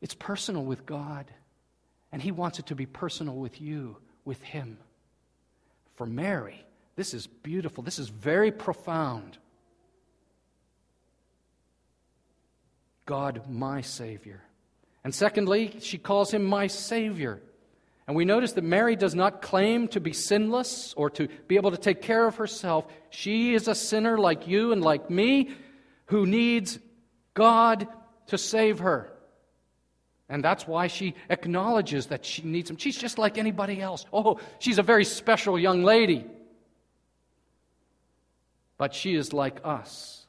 It's 0.02 0.14
personal 0.14 0.66
with 0.66 0.86
God, 0.86 1.32
and 2.12 2.22
He 2.22 2.34
wants 2.34 2.60
it 2.60 2.66
to 2.66 2.76
be 2.76 2.86
personal 2.86 3.38
with 3.38 3.62
you, 3.62 3.96
with 4.26 4.42
Him. 4.42 4.78
For 5.96 6.06
Mary, 6.06 6.66
this 6.98 7.14
is 7.14 7.28
beautiful. 7.28 7.84
This 7.84 8.00
is 8.00 8.10
very 8.10 8.52
profound. 8.52 9.38
God, 13.06 13.44
my 13.48 13.82
Savior. 13.82 14.42
And 15.04 15.16
secondly, 15.16 15.78
she 15.80 15.98
calls 15.98 16.32
him 16.32 16.44
my 16.44 16.68
Savior. 16.68 17.42
And 18.08 18.16
we 18.16 18.26
notice 18.26 18.54
that 18.54 18.64
Mary 18.64 18.96
does 18.96 19.14
not 19.14 19.42
claim 19.42 19.88
to 19.90 20.00
be 20.00 20.12
sinless 20.12 20.94
or 20.98 21.10
to 21.12 21.28
be 21.48 21.56
able 21.56 21.72
to 21.72 21.78
take 21.78 22.02
care 22.02 22.26
of 22.26 22.38
herself. 22.38 22.86
She 23.12 23.54
is 23.54 23.68
a 23.68 23.76
sinner 23.76 24.18
like 24.18 24.48
you 24.48 24.72
and 24.72 24.82
like 24.82 25.10
me 25.10 25.52
who 26.08 26.26
needs 26.26 26.80
God 27.36 27.88
to 28.28 28.38
save 28.38 28.80
her. 28.80 29.14
And 30.30 30.44
that's 30.44 30.68
why 30.68 30.88
she 30.88 31.16
acknowledges 31.30 32.08
that 32.08 32.26
she 32.26 32.42
needs 32.42 32.70
him. 32.70 32.78
She's 32.78 32.98
just 32.98 33.18
like 33.18 33.38
anybody 33.38 33.80
else. 33.80 34.06
Oh, 34.12 34.40
she's 34.60 34.80
a 34.80 34.84
very 34.84 35.06
special 35.06 35.60
young 35.60 35.84
lady. 35.84 36.26
But 38.78 38.94
she 38.94 39.16
is 39.16 39.34
like 39.34 39.60
us, 39.64 40.26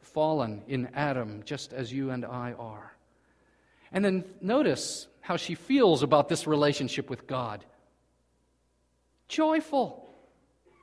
fallen 0.00 0.62
in 0.66 0.88
Adam, 0.94 1.42
just 1.44 1.72
as 1.72 1.92
you 1.92 2.10
and 2.10 2.24
I 2.24 2.54
are. 2.58 2.92
And 3.92 4.04
then 4.04 4.24
notice 4.40 5.06
how 5.20 5.36
she 5.36 5.54
feels 5.54 6.02
about 6.02 6.28
this 6.28 6.46
relationship 6.46 7.08
with 7.08 7.26
God. 7.26 7.64
Joyful. 9.28 10.08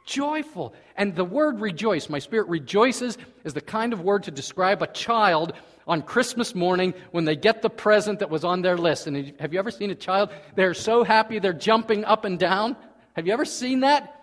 Joyful. 0.06 0.74
And 0.96 1.16
the 1.16 1.26
word 1.26 1.60
rejoice, 1.60 2.10
my 2.10 2.20
spirit 2.20 2.48
rejoices, 2.48 3.18
is 3.44 3.54
the 3.54 3.62
kind 3.62 3.94
of 3.94 4.02
word 4.02 4.24
to 4.24 4.32
describe 4.32 4.82
a 4.82 4.88
child 4.88 5.54
on 5.88 6.02
Christmas 6.02 6.56
morning 6.56 6.94
when 7.12 7.26
they 7.26 7.36
get 7.36 7.62
the 7.62 7.70
present 7.70 8.20
that 8.20 8.30
was 8.30 8.44
on 8.44 8.62
their 8.62 8.78
list. 8.78 9.08
And 9.08 9.34
have 9.40 9.54
you 9.54 9.60
ever 9.60 9.72
seen 9.72 9.92
a 9.92 9.96
child? 9.96 10.30
They're 10.56 10.74
so 10.74 11.04
happy 11.04 11.40
they're 11.40 11.54
jumping 11.54 12.06
up 12.06 12.26
and 12.26 12.40
down. 12.40 12.78
Have 13.14 13.28
you 13.28 13.34
ever 13.34 13.46
seen 13.46 13.82
that? 13.82 14.18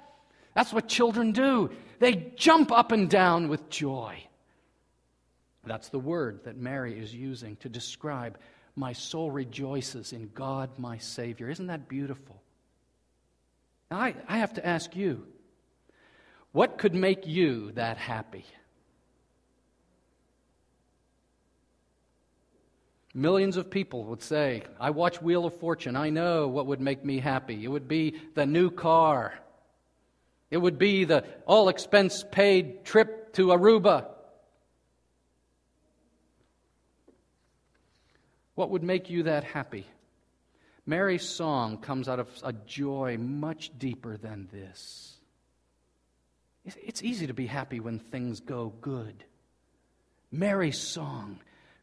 That's 0.55 0.73
what 0.73 0.89
children 0.89 1.33
do. 1.33 1.71
They 1.99 2.33
jump 2.37 2.71
up 2.71 2.93
and 2.93 3.09
down 3.11 3.49
with 3.49 3.69
joy. 3.71 4.23
That's 5.65 5.89
the 5.89 5.99
word 5.99 6.45
that 6.45 6.57
Mary 6.57 6.99
is 6.99 7.15
using 7.15 7.57
to 7.57 7.69
describe 7.69 8.39
my 8.77 8.93
soul 8.93 9.31
rejoices 9.31 10.13
in 10.13 10.31
God, 10.35 10.71
my 10.79 10.99
Savior. 10.99 11.51
Isn't 11.51 11.67
that 11.67 11.89
beautiful? 11.89 12.41
Now, 13.91 13.99
I, 13.99 14.15
I 14.29 14.39
have 14.39 14.55
to 14.55 14.67
ask 14.67 14.95
you 14.95 15.27
what 16.53 16.79
could 16.79 16.95
make 16.95 17.27
you 17.27 17.73
that 17.73 17.99
happy? 17.99 18.45
Millions 23.15 23.57
of 23.57 23.71
people 23.71 24.05
would 24.05 24.23
say, 24.23 24.63
I 24.79 24.91
watch 24.91 25.21
Wheel 25.21 25.45
of 25.45 25.59
Fortune. 25.59 25.97
I 25.97 26.11
know 26.11 26.47
what 26.47 26.67
would 26.67 26.81
make 26.81 27.05
me 27.05 27.19
happy. 27.19 27.65
It 27.65 27.69
would 27.69 27.89
be 27.89 28.15
the 28.35 28.47
new 28.47 28.71
car. 28.71 29.35
It 30.51 30.57
would 30.57 30.79
be 30.79 31.05
the 31.05 31.25
all 31.47 31.69
expense 31.69 32.25
paid 32.31 32.85
trip 32.85 33.35
to 33.35 33.49
Aruba. 33.49 34.07
What 38.55 38.71
would 38.71 38.83
make 38.83 39.11
you 39.11 39.25
that 39.25 39.45
happy? 39.45 39.87
Mary's 40.85 41.29
song 41.29 41.79
comes 41.79 42.09
out 42.09 42.19
of 42.19 42.29
a 42.43 42.53
joy 42.53 43.19
much 43.19 43.71
deeper 43.79 44.17
than 44.17 44.49
this. 44.51 45.19
It's 46.65 47.03
easy 47.03 47.27
to 47.27 47.35
be 47.35 47.47
happy 47.47 47.79
when 47.79 47.99
things 47.99 48.41
go 48.41 48.73
good. 48.81 49.25
Mary's 50.31 50.79
song 50.79 51.41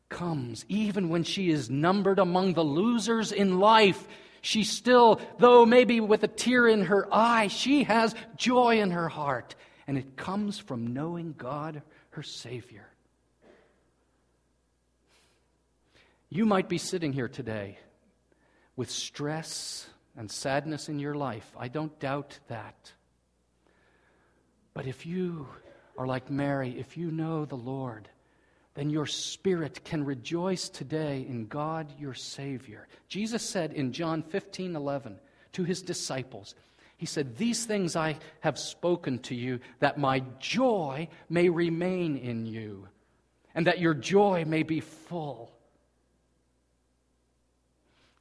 comes 0.09 0.65
even 0.67 1.09
when 1.09 1.23
she 1.23 1.49
is 1.49 1.69
numbered 1.69 2.19
among 2.19 2.53
the 2.53 2.63
losers 2.63 3.31
in 3.31 3.59
life. 3.59 4.07
She 4.45 4.63
still, 4.63 5.19
though 5.39 5.65
maybe 5.65 5.99
with 5.99 6.23
a 6.23 6.27
tear 6.27 6.67
in 6.67 6.85
her 6.85 7.11
eye, 7.11 7.47
she 7.47 7.85
has 7.85 8.13
joy 8.35 8.79
in 8.79 8.91
her 8.91 9.09
heart. 9.09 9.55
And 9.87 9.97
it 9.97 10.15
comes 10.15 10.59
from 10.59 10.93
knowing 10.93 11.33
God, 11.35 11.81
her 12.11 12.21
Savior. 12.21 12.87
You 16.29 16.45
might 16.45 16.69
be 16.69 16.77
sitting 16.77 17.11
here 17.11 17.27
today 17.27 17.79
with 18.75 18.91
stress 18.91 19.89
and 20.15 20.29
sadness 20.29 20.89
in 20.89 20.99
your 20.99 21.15
life. 21.15 21.51
I 21.57 21.67
don't 21.67 21.99
doubt 21.99 22.37
that. 22.47 22.93
But 24.75 24.85
if 24.85 25.07
you 25.07 25.47
are 25.97 26.05
like 26.05 26.29
Mary, 26.29 26.77
if 26.77 26.97
you 26.97 27.09
know 27.09 27.45
the 27.45 27.55
Lord, 27.55 28.09
then 28.75 28.89
your 28.89 29.05
spirit 29.05 29.83
can 29.85 30.03
rejoice 30.03 30.69
today 30.69 31.25
in 31.27 31.47
God 31.47 31.91
your 31.97 32.13
Savior. 32.13 32.87
Jesus 33.07 33.41
said 33.41 33.73
in 33.73 33.93
John 33.93 34.21
15 34.21 34.75
11 34.75 35.17
to 35.53 35.63
his 35.63 35.81
disciples, 35.81 36.53
He 36.97 37.05
said, 37.05 37.37
These 37.37 37.65
things 37.65 37.95
I 37.95 38.17
have 38.41 38.59
spoken 38.59 39.19
to 39.19 39.35
you, 39.35 39.61
that 39.79 39.97
my 39.97 40.21
joy 40.39 41.07
may 41.29 41.49
remain 41.49 42.17
in 42.17 42.45
you, 42.45 42.87
and 43.55 43.65
that 43.65 43.79
your 43.79 43.93
joy 43.93 44.43
may 44.45 44.63
be 44.63 44.81
full. 44.81 45.51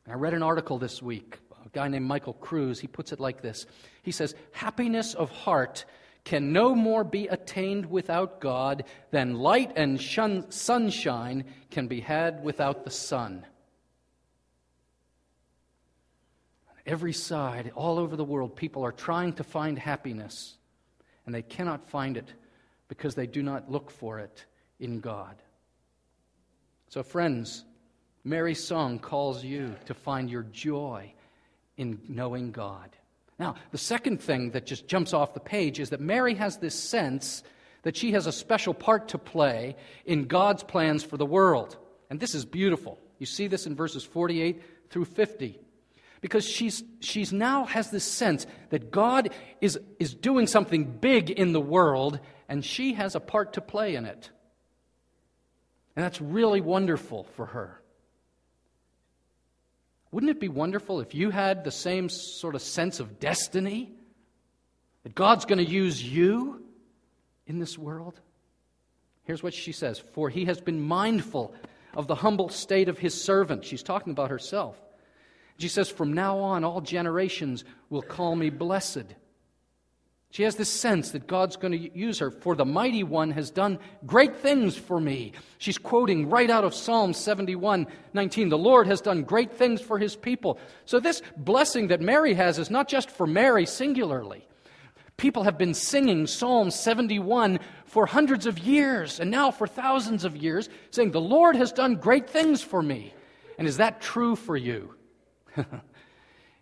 I 0.08 0.12
read 0.14 0.34
an 0.34 0.42
article 0.42 0.78
this 0.78 1.02
week, 1.02 1.38
a 1.64 1.68
guy 1.70 1.88
named 1.88 2.06
Michael 2.06 2.34
Cruz. 2.34 2.78
He 2.78 2.86
puts 2.86 3.10
it 3.10 3.18
like 3.18 3.42
this 3.42 3.66
He 4.02 4.12
says, 4.12 4.36
Happiness 4.52 5.14
of 5.14 5.30
heart 5.30 5.84
can 6.24 6.52
no 6.52 6.74
more 6.74 7.04
be 7.04 7.28
attained 7.28 7.86
without 7.86 8.40
God 8.40 8.84
than 9.10 9.34
light 9.34 9.72
and 9.76 10.00
shun- 10.00 10.50
sunshine 10.50 11.44
can 11.70 11.86
be 11.86 12.00
had 12.00 12.42
without 12.42 12.84
the 12.84 12.90
sun. 12.90 13.46
On 16.70 16.76
every 16.86 17.12
side, 17.12 17.72
all 17.74 17.98
over 17.98 18.16
the 18.16 18.24
world, 18.24 18.56
people 18.56 18.84
are 18.84 18.92
trying 18.92 19.34
to 19.34 19.44
find 19.44 19.78
happiness, 19.78 20.56
and 21.26 21.34
they 21.34 21.42
cannot 21.42 21.88
find 21.90 22.16
it 22.16 22.32
because 22.88 23.14
they 23.14 23.26
do 23.26 23.42
not 23.42 23.70
look 23.70 23.90
for 23.90 24.18
it 24.18 24.46
in 24.80 25.00
God. 25.00 25.36
So, 26.88 27.02
friends, 27.02 27.64
Mary's 28.24 28.64
song 28.64 28.98
calls 28.98 29.44
you 29.44 29.74
to 29.84 29.94
find 29.94 30.30
your 30.30 30.44
joy 30.44 31.12
in 31.76 32.00
knowing 32.08 32.50
God. 32.50 32.96
Now, 33.38 33.56
the 33.72 33.78
second 33.78 34.20
thing 34.20 34.50
that 34.50 34.66
just 34.66 34.86
jumps 34.86 35.12
off 35.12 35.34
the 35.34 35.40
page 35.40 35.80
is 35.80 35.90
that 35.90 36.00
Mary 36.00 36.34
has 36.34 36.58
this 36.58 36.74
sense 36.74 37.42
that 37.82 37.96
she 37.96 38.12
has 38.12 38.26
a 38.26 38.32
special 38.32 38.74
part 38.74 39.08
to 39.08 39.18
play 39.18 39.76
in 40.04 40.24
God's 40.24 40.62
plans 40.62 41.02
for 41.02 41.16
the 41.16 41.26
world. 41.26 41.76
And 42.10 42.20
this 42.20 42.34
is 42.34 42.44
beautiful. 42.44 42.98
You 43.18 43.26
see 43.26 43.46
this 43.46 43.66
in 43.66 43.74
verses 43.74 44.04
48 44.04 44.62
through 44.90 45.04
50. 45.06 45.58
Because 46.20 46.46
she's, 46.46 46.82
she's 47.00 47.32
now 47.32 47.64
has 47.66 47.90
this 47.90 48.04
sense 48.04 48.46
that 48.70 48.90
God 48.90 49.30
is, 49.60 49.78
is 49.98 50.14
doing 50.14 50.46
something 50.46 50.84
big 50.84 51.30
in 51.30 51.52
the 51.52 51.60
world, 51.60 52.18
and 52.48 52.64
she 52.64 52.94
has 52.94 53.14
a 53.14 53.20
part 53.20 53.54
to 53.54 53.60
play 53.60 53.94
in 53.94 54.06
it. 54.06 54.30
And 55.96 56.04
that's 56.04 56.20
really 56.20 56.62
wonderful 56.62 57.24
for 57.36 57.46
her. 57.46 57.80
Wouldn't 60.14 60.30
it 60.30 60.38
be 60.38 60.48
wonderful 60.48 61.00
if 61.00 61.12
you 61.12 61.30
had 61.30 61.64
the 61.64 61.72
same 61.72 62.08
sort 62.08 62.54
of 62.54 62.62
sense 62.62 63.00
of 63.00 63.18
destiny? 63.18 63.90
That 65.02 65.12
God's 65.12 65.44
going 65.44 65.58
to 65.58 65.68
use 65.68 66.00
you 66.00 66.62
in 67.48 67.58
this 67.58 67.76
world? 67.76 68.20
Here's 69.24 69.42
what 69.42 69.52
she 69.52 69.72
says 69.72 69.98
For 69.98 70.28
he 70.28 70.44
has 70.44 70.60
been 70.60 70.80
mindful 70.80 71.52
of 71.94 72.06
the 72.06 72.14
humble 72.14 72.48
state 72.48 72.88
of 72.88 72.96
his 72.96 73.20
servant. 73.20 73.64
She's 73.64 73.82
talking 73.82 74.12
about 74.12 74.30
herself. 74.30 74.80
She 75.58 75.66
says, 75.66 75.90
From 75.90 76.12
now 76.12 76.38
on, 76.38 76.62
all 76.62 76.80
generations 76.80 77.64
will 77.90 78.02
call 78.02 78.36
me 78.36 78.50
blessed. 78.50 79.16
She 80.34 80.42
has 80.42 80.56
this 80.56 80.68
sense 80.68 81.12
that 81.12 81.28
God's 81.28 81.54
going 81.54 81.70
to 81.70 81.96
use 81.96 82.18
her, 82.18 82.28
for 82.28 82.56
the 82.56 82.64
mighty 82.64 83.04
one 83.04 83.30
has 83.30 83.52
done 83.52 83.78
great 84.04 84.36
things 84.38 84.76
for 84.76 84.98
me. 85.00 85.30
She's 85.58 85.78
quoting 85.78 86.28
right 86.28 86.50
out 86.50 86.64
of 86.64 86.74
Psalm 86.74 87.12
71 87.12 87.86
19. 88.14 88.48
The 88.48 88.58
Lord 88.58 88.88
has 88.88 89.00
done 89.00 89.22
great 89.22 89.52
things 89.52 89.80
for 89.80 89.96
his 89.96 90.16
people. 90.16 90.58
So, 90.86 90.98
this 90.98 91.22
blessing 91.36 91.86
that 91.86 92.00
Mary 92.00 92.34
has 92.34 92.58
is 92.58 92.68
not 92.68 92.88
just 92.88 93.12
for 93.12 93.28
Mary 93.28 93.64
singularly. 93.64 94.44
People 95.18 95.44
have 95.44 95.56
been 95.56 95.72
singing 95.72 96.26
Psalm 96.26 96.72
71 96.72 97.60
for 97.84 98.04
hundreds 98.04 98.46
of 98.46 98.58
years, 98.58 99.20
and 99.20 99.30
now 99.30 99.52
for 99.52 99.68
thousands 99.68 100.24
of 100.24 100.36
years, 100.36 100.68
saying, 100.90 101.12
The 101.12 101.20
Lord 101.20 101.54
has 101.54 101.70
done 101.70 101.94
great 101.94 102.28
things 102.28 102.60
for 102.60 102.82
me. 102.82 103.14
And 103.56 103.68
is 103.68 103.76
that 103.76 104.00
true 104.00 104.34
for 104.34 104.56
you? 104.56 104.96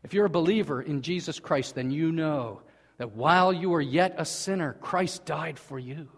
if 0.05 0.13
you're 0.13 0.27
a 0.27 0.29
believer 0.29 0.83
in 0.83 1.01
Jesus 1.01 1.41
Christ, 1.41 1.75
then 1.75 1.91
you 1.91 2.13
know 2.13 2.61
that 3.03 3.17
while 3.17 3.53
you 3.53 3.69
were 3.69 3.81
yet 3.81 4.15
a 4.17 4.25
sinner, 4.25 4.75
Christ 4.75 5.25
died 5.25 5.59
for 5.59 5.77
you. 5.77 6.09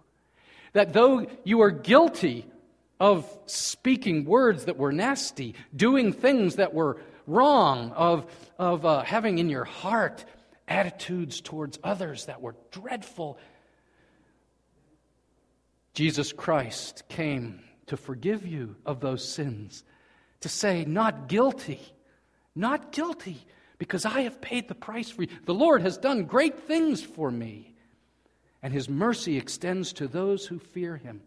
That 0.74 0.92
though 0.92 1.26
you 1.42 1.56
were 1.56 1.70
guilty 1.70 2.44
of 3.00 3.26
speaking 3.46 4.26
words 4.26 4.66
that 4.66 4.76
were 4.76 4.92
nasty, 4.92 5.54
doing 5.74 6.12
things 6.12 6.56
that 6.56 6.74
were 6.74 7.00
wrong, 7.26 7.90
of, 7.92 8.26
of 8.58 8.84
uh, 8.84 9.02
having 9.02 9.38
in 9.38 9.48
your 9.48 9.64
heart 9.64 10.26
attitudes 10.68 11.40
towards 11.40 11.78
others 11.82 12.26
that 12.26 12.42
were 12.42 12.54
dreadful, 12.70 13.38
Jesus 15.94 16.34
Christ 16.34 17.04
came 17.08 17.62
to 17.86 17.96
forgive 17.96 18.46
you 18.46 18.76
of 18.84 19.00
those 19.00 19.26
sins, 19.26 19.84
to 20.40 20.50
say, 20.50 20.84
not 20.84 21.28
guilty, 21.28 21.80
not 22.54 22.92
guilty 22.92 23.40
because 23.84 24.06
I 24.06 24.22
have 24.22 24.40
paid 24.40 24.66
the 24.66 24.74
price 24.74 25.10
for 25.10 25.22
you. 25.22 25.28
The 25.44 25.54
Lord 25.54 25.82
has 25.82 25.98
done 25.98 26.24
great 26.24 26.60
things 26.60 27.02
for 27.02 27.30
me, 27.30 27.74
and 28.62 28.72
his 28.72 28.88
mercy 28.88 29.36
extends 29.36 29.92
to 29.94 30.08
those 30.08 30.46
who 30.46 30.58
fear 30.58 30.96
him. 30.96 31.20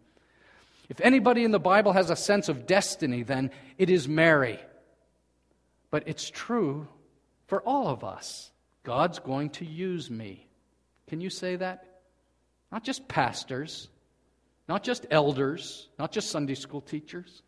If 0.88 1.00
anybody 1.00 1.44
in 1.44 1.52
the 1.52 1.60
Bible 1.60 1.92
has 1.92 2.10
a 2.10 2.16
sense 2.16 2.48
of 2.48 2.66
destiny, 2.66 3.22
then 3.22 3.50
it 3.76 3.90
is 3.90 4.08
Mary. 4.08 4.58
But 5.90 6.08
it's 6.08 6.28
true 6.28 6.88
for 7.46 7.60
all 7.62 7.88
of 7.88 8.02
us. 8.02 8.50
God's 8.82 9.20
going 9.20 9.50
to 9.50 9.64
use 9.64 10.10
me. 10.10 10.48
Can 11.08 11.20
you 11.20 11.30
say 11.30 11.56
that? 11.56 12.00
Not 12.72 12.84
just 12.84 13.06
pastors, 13.06 13.88
not 14.68 14.82
just 14.82 15.06
elders, 15.10 15.88
not 15.98 16.10
just 16.10 16.30
Sunday 16.30 16.54
school 16.54 16.80
teachers. 16.80 17.42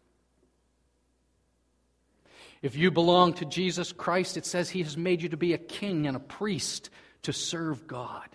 If 2.63 2.77
you 2.77 2.91
belong 2.91 3.35
to 3.35 3.45
Jesus 3.45 3.93
Christ, 3.93 4.37
it 4.37 4.45
says 4.45 4.69
He 4.69 4.83
has 4.83 4.97
made 4.97 5.23
you 5.23 5.31
to 5.31 5.37
be 5.37 5.55
a 5.55 5.59
king 5.59 6.07
and 6.07 6.17
a 6.17 6.21
priest 6.21 6.91
to 7.23 7.33
serve 7.33 7.87
God. 7.87 8.29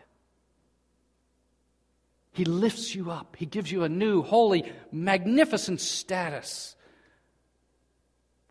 He 2.32 2.44
lifts 2.44 2.94
you 2.94 3.12
up, 3.12 3.36
He 3.38 3.46
gives 3.46 3.72
you 3.72 3.84
a 3.84 3.90
new, 3.90 4.22
holy, 4.22 4.72
magnificent 4.92 5.80
status. 5.80 6.76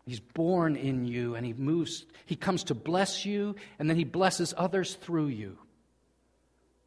He's 0.05 0.19
born 0.19 0.75
in 0.75 1.05
you 1.05 1.35
and 1.35 1.45
He 1.45 1.53
moves, 1.53 2.05
He 2.25 2.35
comes 2.35 2.65
to 2.65 2.73
bless 2.73 3.25
you, 3.25 3.55
and 3.77 3.89
then 3.89 3.97
He 3.97 4.05
blesses 4.05 4.53
others 4.55 4.95
through 4.95 5.27
you. 5.27 5.57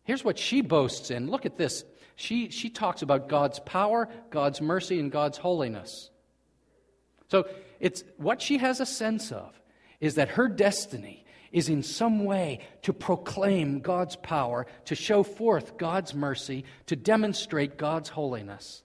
Here's 0.05 0.25
what 0.25 0.39
she 0.39 0.63
boasts 0.63 1.11
in. 1.11 1.31
Look 1.31 1.45
at 1.45 1.59
this. 1.59 1.85
She, 2.17 2.49
she 2.49 2.71
talks 2.71 3.03
about 3.03 3.29
God's 3.29 3.61
power, 3.61 4.09
God's 4.31 4.61
mercy, 4.63 4.99
and 4.99 5.13
God's 5.13 5.37
holiness. 5.37 6.11
So 7.31 7.47
it's 7.81 8.03
what 8.17 8.43
she 8.43 8.59
has 8.59 8.81
a 8.81 8.87
sense 8.87 9.33
of 9.33 9.59
is 10.01 10.15
that 10.15 10.31
her 10.31 10.49
destiny 10.49 11.25
is 11.51 11.69
in 11.69 11.83
some 11.83 12.25
way 12.25 12.61
to 12.83 12.93
proclaim 12.93 13.81
God's 13.81 14.17
power, 14.17 14.67
to 14.85 14.95
show 14.95 15.23
forth 15.23 15.79
God's 15.79 16.15
mercy, 16.15 16.65
to 16.87 16.97
demonstrate 16.97 17.79
God's 17.79 18.09
holiness. 18.09 18.83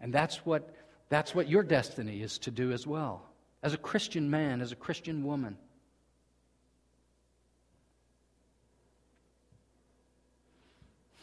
And 0.00 0.12
that's 0.12 0.44
what, 0.46 0.74
that's 1.08 1.34
what 1.34 1.48
your 1.48 1.62
destiny 1.62 2.22
is 2.22 2.38
to 2.38 2.50
do 2.50 2.72
as 2.72 2.86
well, 2.86 3.28
as 3.62 3.74
a 3.74 3.78
Christian 3.78 4.30
man, 4.30 4.60
as 4.60 4.72
a 4.72 4.76
Christian 4.76 5.24
woman. 5.24 5.56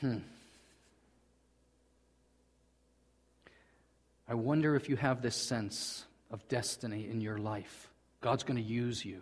Hmm. 0.01 0.17
I 4.29 4.35
wonder 4.35 4.75
if 4.75 4.87
you 4.87 4.95
have 4.95 5.21
this 5.21 5.35
sense 5.35 6.05
of 6.31 6.47
destiny 6.47 7.07
in 7.09 7.21
your 7.21 7.37
life. 7.37 7.89
God's 8.21 8.43
going 8.43 8.57
to 8.57 8.63
use 8.63 9.03
you. 9.03 9.21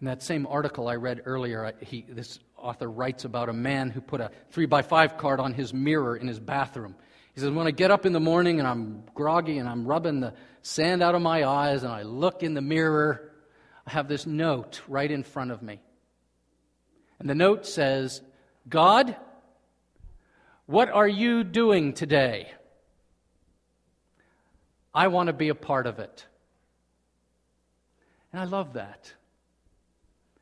In 0.00 0.06
that 0.06 0.22
same 0.22 0.46
article 0.46 0.88
I 0.88 0.96
read 0.96 1.22
earlier, 1.26 1.72
he, 1.80 2.04
this 2.08 2.40
author 2.56 2.90
writes 2.90 3.24
about 3.24 3.48
a 3.48 3.52
man 3.52 3.90
who 3.90 4.00
put 4.00 4.20
a 4.20 4.30
three 4.50 4.66
by 4.66 4.82
five 4.82 5.16
card 5.16 5.38
on 5.38 5.54
his 5.54 5.72
mirror 5.72 6.16
in 6.16 6.26
his 6.26 6.40
bathroom. 6.40 6.96
He 7.34 7.40
says, 7.40 7.50
When 7.50 7.66
I 7.66 7.70
get 7.70 7.90
up 7.90 8.04
in 8.04 8.12
the 8.12 8.20
morning 8.20 8.58
and 8.58 8.66
I'm 8.66 9.04
groggy 9.14 9.58
and 9.58 9.68
I'm 9.68 9.86
rubbing 9.86 10.20
the 10.20 10.34
sand 10.62 11.02
out 11.02 11.14
of 11.14 11.22
my 11.22 11.44
eyes 11.44 11.82
and 11.82 11.92
I 11.92 12.02
look 12.02 12.42
in 12.42 12.54
the 12.54 12.60
mirror, 12.60 13.32
I 13.86 13.92
have 13.92 14.08
this 14.08 14.26
note 14.26 14.82
right 14.88 15.10
in 15.10 15.22
front 15.22 15.50
of 15.50 15.62
me. 15.62 15.80
And 17.18 17.30
the 17.30 17.34
note 17.34 17.66
says, 17.66 18.22
God, 18.68 19.16
what 20.66 20.88
are 20.90 21.08
you 21.08 21.44
doing 21.44 21.92
today? 21.92 22.50
I 24.94 25.08
want 25.08 25.28
to 25.28 25.32
be 25.32 25.48
a 25.48 25.54
part 25.54 25.86
of 25.86 25.98
it. 25.98 26.26
And 28.32 28.40
I 28.40 28.44
love 28.44 28.74
that. 28.74 29.12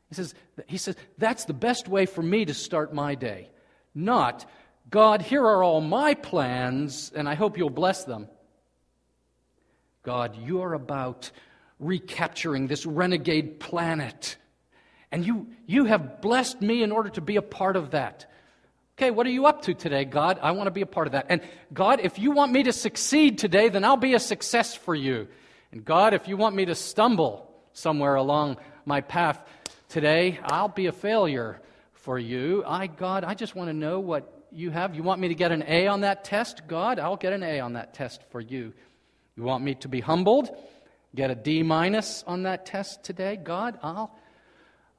He 0.09 0.15
says, 0.15 0.33
he 0.67 0.77
says, 0.77 0.95
that's 1.17 1.45
the 1.45 1.53
best 1.53 1.87
way 1.87 2.05
for 2.05 2.21
me 2.21 2.45
to 2.45 2.53
start 2.53 2.93
my 2.93 3.15
day. 3.15 3.49
Not, 3.95 4.45
God, 4.89 5.21
here 5.21 5.43
are 5.43 5.63
all 5.63 5.79
my 5.79 6.13
plans, 6.13 7.11
and 7.15 7.29
I 7.29 7.35
hope 7.35 7.57
you'll 7.57 7.69
bless 7.69 8.03
them. 8.03 8.27
God, 10.03 10.35
you 10.35 10.61
are 10.61 10.73
about 10.73 11.31
recapturing 11.79 12.67
this 12.67 12.85
renegade 12.85 13.59
planet. 13.59 14.35
And 15.11 15.25
you, 15.25 15.47
you 15.65 15.85
have 15.85 16.21
blessed 16.21 16.61
me 16.61 16.83
in 16.83 16.91
order 16.91 17.09
to 17.09 17.21
be 17.21 17.35
a 17.35 17.41
part 17.41 17.75
of 17.75 17.91
that. 17.91 18.29
Okay, 18.97 19.09
what 19.09 19.25
are 19.25 19.31
you 19.31 19.45
up 19.45 19.63
to 19.63 19.73
today, 19.73 20.05
God? 20.05 20.39
I 20.41 20.51
want 20.51 20.67
to 20.67 20.71
be 20.71 20.81
a 20.81 20.85
part 20.85 21.07
of 21.07 21.13
that. 21.13 21.27
And 21.29 21.41
God, 21.73 22.01
if 22.01 22.19
you 22.19 22.31
want 22.31 22.51
me 22.51 22.63
to 22.63 22.73
succeed 22.73 23.37
today, 23.37 23.69
then 23.69 23.83
I'll 23.83 23.97
be 23.97 24.13
a 24.13 24.19
success 24.19 24.75
for 24.75 24.93
you. 24.93 25.27
And 25.71 25.83
God, 25.83 26.13
if 26.13 26.27
you 26.27 26.37
want 26.37 26.55
me 26.55 26.65
to 26.65 26.75
stumble 26.75 27.49
somewhere 27.73 28.15
along 28.15 28.57
my 28.85 29.01
path 29.01 29.41
today, 29.89 30.39
I'll 30.43 30.67
be 30.67 30.87
a 30.87 30.91
failure 30.91 31.61
for 31.93 32.19
you. 32.19 32.63
I, 32.65 32.87
God, 32.87 33.23
I 33.23 33.33
just 33.33 33.55
want 33.55 33.69
to 33.69 33.73
know 33.73 33.99
what 33.99 34.45
you 34.51 34.69
have. 34.69 34.95
You 34.95 35.03
want 35.03 35.21
me 35.21 35.29
to 35.29 35.35
get 35.35 35.51
an 35.51 35.63
A 35.67 35.87
on 35.87 36.01
that 36.01 36.23
test? 36.23 36.67
God, 36.67 36.99
I'll 36.99 37.15
get 37.15 37.31
an 37.33 37.43
A 37.43 37.59
on 37.61 37.73
that 37.73 37.93
test 37.93 38.21
for 38.29 38.41
you. 38.41 38.73
You 39.35 39.43
want 39.43 39.63
me 39.63 39.75
to 39.75 39.87
be 39.87 40.01
humbled? 40.01 40.49
Get 41.15 41.31
a 41.31 41.35
D 41.35 41.63
minus 41.63 42.23
on 42.27 42.43
that 42.43 42.65
test 42.65 43.03
today? 43.03 43.37
God, 43.37 43.79
I'll, 43.81 44.15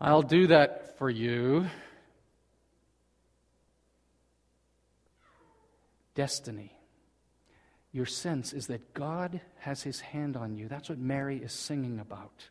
I'll 0.01 0.23
do 0.23 0.47
that 0.49 0.99
for 0.99 1.11
you. 1.11 1.67
Destiny. 6.15 6.77
Your 7.93 8.07
sense 8.07 8.53
is 8.53 8.69
that 8.69 8.95
God 8.95 9.41
has 9.59 9.83
his 9.83 10.01
hand 10.01 10.37
on 10.37 10.57
you. 10.57 10.69
That's 10.69 10.89
what 10.89 10.99
Mary 10.99 11.39
is 11.39 11.53
singing 11.53 12.01
about. 12.01 12.49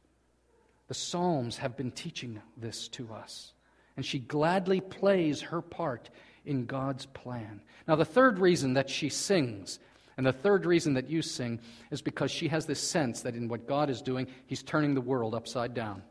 The 0.87 0.93
Psalms 0.93 1.57
have 1.57 1.75
been 1.75 1.91
teaching 1.91 2.41
this 2.57 2.87
to 2.89 3.11
us. 3.13 3.53
And 3.97 4.05
she 4.05 4.19
gladly 4.19 4.81
plays 4.81 5.41
her 5.41 5.61
part 5.61 6.09
in 6.45 6.65
God's 6.65 7.05
plan. 7.05 7.61
Now, 7.87 7.95
the 7.95 8.05
third 8.05 8.39
reason 8.39 8.73
that 8.73 8.89
she 8.89 9.09
sings, 9.09 9.79
and 10.17 10.25
the 10.25 10.33
third 10.33 10.65
reason 10.65 10.93
that 10.93 11.09
you 11.09 11.21
sing, 11.21 11.59
is 11.91 12.01
because 12.01 12.31
she 12.31 12.47
has 12.47 12.65
this 12.65 12.79
sense 12.79 13.21
that 13.21 13.35
in 13.35 13.47
what 13.47 13.67
God 13.67 13.89
is 13.89 14.01
doing, 14.01 14.27
He's 14.45 14.63
turning 14.63 14.93
the 14.93 15.01
world 15.01 15.35
upside 15.35 15.73
down. 15.73 16.03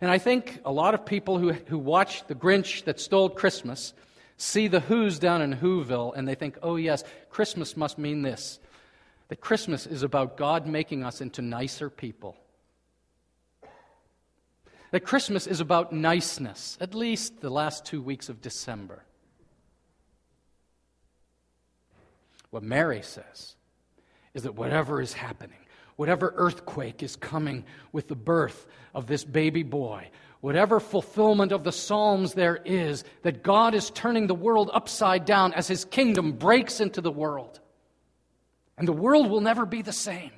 And 0.00 0.10
I 0.10 0.18
think 0.18 0.60
a 0.64 0.72
lot 0.72 0.94
of 0.94 1.06
people 1.06 1.38
who, 1.38 1.52
who 1.52 1.78
watch 1.78 2.26
The 2.26 2.34
Grinch 2.34 2.84
That 2.84 3.00
Stole 3.00 3.30
Christmas 3.30 3.92
see 4.42 4.66
the 4.66 4.80
Who's 4.80 5.18
down 5.18 5.40
in 5.40 5.56
Whoville 5.56 6.12
and 6.16 6.26
they 6.26 6.34
think, 6.34 6.58
oh, 6.62 6.76
yes, 6.76 7.04
Christmas 7.30 7.76
must 7.76 7.96
mean 7.96 8.22
this. 8.22 8.58
That 9.28 9.40
Christmas 9.40 9.86
is 9.86 10.02
about 10.02 10.36
God 10.36 10.66
making 10.66 11.04
us 11.04 11.20
into 11.20 11.40
nicer 11.40 11.88
people. 11.88 12.36
That 14.90 15.00
Christmas 15.00 15.46
is 15.46 15.60
about 15.60 15.92
niceness, 15.92 16.76
at 16.80 16.94
least 16.94 17.40
the 17.40 17.48
last 17.48 17.86
two 17.86 18.02
weeks 18.02 18.28
of 18.28 18.42
December. 18.42 19.04
What 22.50 22.62
Mary 22.62 23.00
says 23.00 23.54
is 24.34 24.42
that 24.42 24.54
whatever 24.54 25.00
is 25.00 25.14
happening, 25.14 25.56
whatever 25.96 26.34
earthquake 26.36 27.02
is 27.02 27.16
coming 27.16 27.64
with 27.92 28.08
the 28.08 28.16
birth 28.16 28.66
of 28.94 29.06
this 29.06 29.24
baby 29.24 29.62
boy, 29.62 30.10
whatever 30.42 30.78
fulfillment 30.80 31.52
of 31.52 31.64
the 31.64 31.72
Psalms 31.72 32.34
there 32.34 32.56
is, 32.56 33.04
that 33.22 33.42
God 33.42 33.74
is 33.74 33.88
turning 33.90 34.26
the 34.26 34.34
world 34.34 34.70
upside 34.74 35.24
down 35.24 35.54
as 35.54 35.68
his 35.68 35.86
kingdom 35.86 36.32
breaks 36.32 36.80
into 36.80 37.00
the 37.00 37.10
world. 37.10 37.60
And 38.76 38.86
the 38.86 38.92
world 38.92 39.30
will 39.30 39.40
never 39.40 39.64
be 39.64 39.80
the 39.82 39.92
same. 39.92 40.32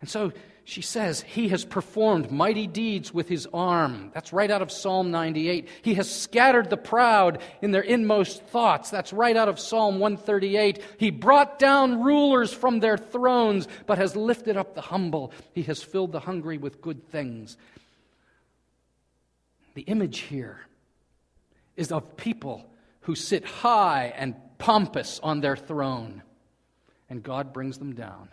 And 0.00 0.08
so 0.08 0.32
she 0.64 0.80
says, 0.80 1.20
He 1.20 1.48
has 1.48 1.64
performed 1.64 2.30
mighty 2.30 2.66
deeds 2.66 3.12
with 3.12 3.28
His 3.28 3.46
arm. 3.52 4.10
That's 4.14 4.32
right 4.32 4.50
out 4.50 4.62
of 4.62 4.70
Psalm 4.70 5.10
98. 5.10 5.68
He 5.82 5.94
has 5.94 6.10
scattered 6.10 6.70
the 6.70 6.76
proud 6.76 7.40
in 7.60 7.70
their 7.70 7.82
inmost 7.82 8.42
thoughts. 8.44 8.90
That's 8.90 9.12
right 9.12 9.36
out 9.36 9.48
of 9.48 9.60
Psalm 9.60 9.98
138. 9.98 10.82
He 10.98 11.10
brought 11.10 11.58
down 11.58 12.02
rulers 12.02 12.52
from 12.52 12.80
their 12.80 12.96
thrones, 12.96 13.68
but 13.86 13.98
has 13.98 14.16
lifted 14.16 14.56
up 14.56 14.74
the 14.74 14.80
humble. 14.80 15.32
He 15.52 15.62
has 15.64 15.82
filled 15.82 16.12
the 16.12 16.20
hungry 16.20 16.56
with 16.56 16.80
good 16.80 17.10
things. 17.10 17.58
The 19.74 19.82
image 19.82 20.20
here 20.20 20.60
is 21.76 21.90
of 21.90 22.16
people 22.16 22.64
who 23.02 23.14
sit 23.14 23.44
high 23.44 24.12
and 24.16 24.34
pompous 24.58 25.20
on 25.22 25.40
their 25.40 25.56
throne, 25.56 26.22
and 27.10 27.22
God 27.22 27.52
brings 27.52 27.78
them 27.78 27.94
down. 27.94 28.28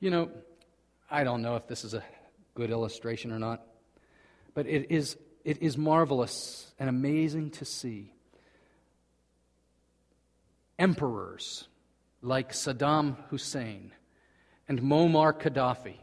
You 0.00 0.10
know, 0.10 0.30
I 1.10 1.24
don't 1.24 1.42
know 1.42 1.56
if 1.56 1.66
this 1.66 1.84
is 1.84 1.94
a 1.94 2.02
good 2.54 2.70
illustration 2.70 3.32
or 3.32 3.38
not, 3.38 3.66
but 4.54 4.66
it 4.66 4.90
is, 4.90 5.16
it 5.44 5.62
is 5.62 5.76
marvelous 5.76 6.72
and 6.78 6.88
amazing 6.88 7.50
to 7.52 7.64
see 7.64 8.12
emperors 10.78 11.68
like 12.22 12.52
Saddam 12.52 13.16
Hussein 13.28 13.92
and 14.68 14.80
Muammar 14.80 15.32
Gaddafi, 15.38 15.96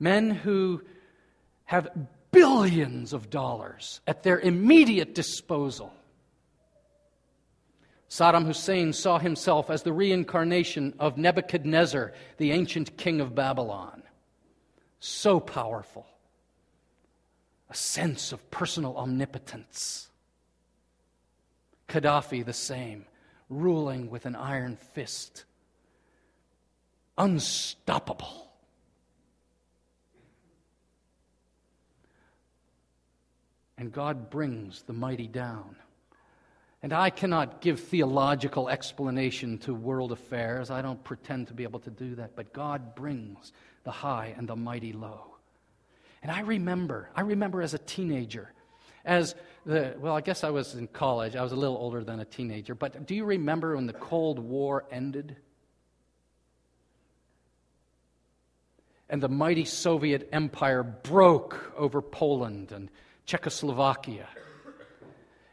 men 0.00 0.30
who 0.30 0.82
have 1.66 1.88
billions 2.32 3.12
of 3.12 3.30
dollars 3.30 4.00
at 4.06 4.22
their 4.22 4.40
immediate 4.40 5.14
disposal 5.14 5.92
Saddam 8.08 8.46
Hussein 8.46 8.92
saw 8.92 9.18
himself 9.18 9.68
as 9.68 9.82
the 9.82 9.92
reincarnation 9.92 10.94
of 10.98 11.18
Nebuchadnezzar, 11.18 12.12
the 12.36 12.52
ancient 12.52 12.96
king 12.96 13.20
of 13.20 13.34
Babylon. 13.34 14.02
So 15.00 15.40
powerful. 15.40 16.06
A 17.68 17.74
sense 17.74 18.30
of 18.30 18.50
personal 18.50 18.96
omnipotence. 18.96 20.08
Gaddafi, 21.88 22.44
the 22.44 22.52
same, 22.52 23.06
ruling 23.50 24.08
with 24.08 24.24
an 24.24 24.36
iron 24.36 24.76
fist. 24.76 25.44
Unstoppable. 27.18 28.45
And 33.78 33.92
God 33.92 34.30
brings 34.30 34.82
the 34.82 34.92
mighty 34.92 35.28
down. 35.28 35.76
And 36.82 36.92
I 36.92 37.10
cannot 37.10 37.60
give 37.60 37.80
theological 37.80 38.68
explanation 38.68 39.58
to 39.58 39.74
world 39.74 40.12
affairs. 40.12 40.70
I 40.70 40.82
don't 40.82 41.02
pretend 41.02 41.48
to 41.48 41.54
be 41.54 41.64
able 41.64 41.80
to 41.80 41.90
do 41.90 42.14
that. 42.14 42.36
But 42.36 42.52
God 42.52 42.94
brings 42.94 43.52
the 43.84 43.90
high 43.90 44.34
and 44.36 44.48
the 44.48 44.56
mighty 44.56 44.92
low. 44.92 45.36
And 46.22 46.30
I 46.30 46.40
remember, 46.40 47.10
I 47.14 47.22
remember 47.22 47.62
as 47.62 47.74
a 47.74 47.78
teenager, 47.78 48.52
as 49.04 49.34
the, 49.64 49.94
well, 49.98 50.14
I 50.14 50.20
guess 50.20 50.42
I 50.42 50.50
was 50.50 50.74
in 50.74 50.86
college. 50.88 51.36
I 51.36 51.42
was 51.42 51.52
a 51.52 51.56
little 51.56 51.76
older 51.76 52.02
than 52.02 52.20
a 52.20 52.24
teenager. 52.24 52.74
But 52.74 53.06
do 53.06 53.14
you 53.14 53.24
remember 53.24 53.76
when 53.76 53.86
the 53.86 53.92
Cold 53.92 54.38
War 54.38 54.84
ended? 54.90 55.36
And 59.08 59.22
the 59.22 59.28
mighty 59.28 59.64
Soviet 59.64 60.28
Empire 60.32 60.82
broke 60.82 61.72
over 61.76 62.02
Poland 62.02 62.72
and 62.72 62.90
Czechoslovakia 63.26 64.26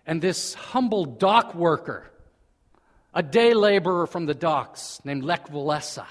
and 0.06 0.22
this 0.22 0.54
humble 0.54 1.06
dock 1.06 1.56
worker, 1.56 2.12
a 3.14 3.24
day 3.24 3.54
laborer 3.54 4.06
from 4.06 4.26
the 4.26 4.34
docks 4.34 5.00
named 5.04 5.24
Lech 5.24 5.48
Walesa, 5.50 6.06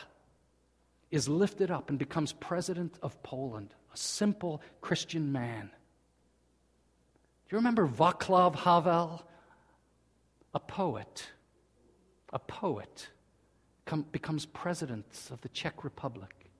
is 1.11 1.29
lifted 1.29 1.71
up 1.71 1.91
and 1.91 1.99
becomes 1.99 2.33
president 2.33 2.99
of 3.03 3.23
Poland, 3.23 3.75
a 3.93 3.97
simple 3.97 4.63
Christian 4.81 5.31
man. 5.31 5.71
Do 7.49 7.57
you 7.57 7.59
remember 7.59 7.87
Václav 7.87 8.55
Havel? 8.57 9.23
A 10.55 10.61
poet, 10.61 11.31
a 12.33 12.39
poet 12.39 13.09
come, 13.85 14.07
becomes 14.11 14.47
president 14.47 15.07
of 15.31 15.41
the 15.43 15.49
Czech 15.49 15.85
Republic. 15.85 16.51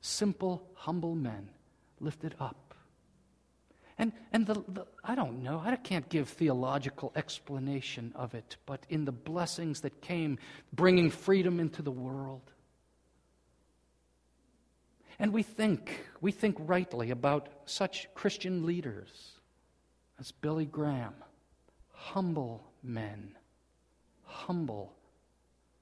Simple, 0.00 0.68
humble 0.74 1.14
men 1.14 1.48
lifted 2.00 2.34
up 2.40 2.63
and, 3.98 4.12
and 4.32 4.46
the, 4.46 4.54
the, 4.54 4.86
I 5.04 5.14
don't 5.14 5.42
know, 5.42 5.62
I 5.64 5.76
can't 5.76 6.08
give 6.08 6.28
theological 6.28 7.12
explanation 7.14 8.12
of 8.16 8.34
it, 8.34 8.56
but 8.66 8.80
in 8.88 9.04
the 9.04 9.12
blessings 9.12 9.82
that 9.82 10.00
came, 10.00 10.38
bringing 10.72 11.10
freedom 11.10 11.60
into 11.60 11.80
the 11.80 11.92
world. 11.92 12.42
And 15.18 15.32
we 15.32 15.44
think, 15.44 16.06
we 16.20 16.32
think 16.32 16.56
rightly 16.58 17.10
about 17.10 17.48
such 17.66 18.08
Christian 18.14 18.66
leaders 18.66 19.34
as 20.18 20.32
Billy 20.32 20.66
Graham, 20.66 21.14
humble 21.92 22.64
men, 22.82 23.36
humble 24.24 24.92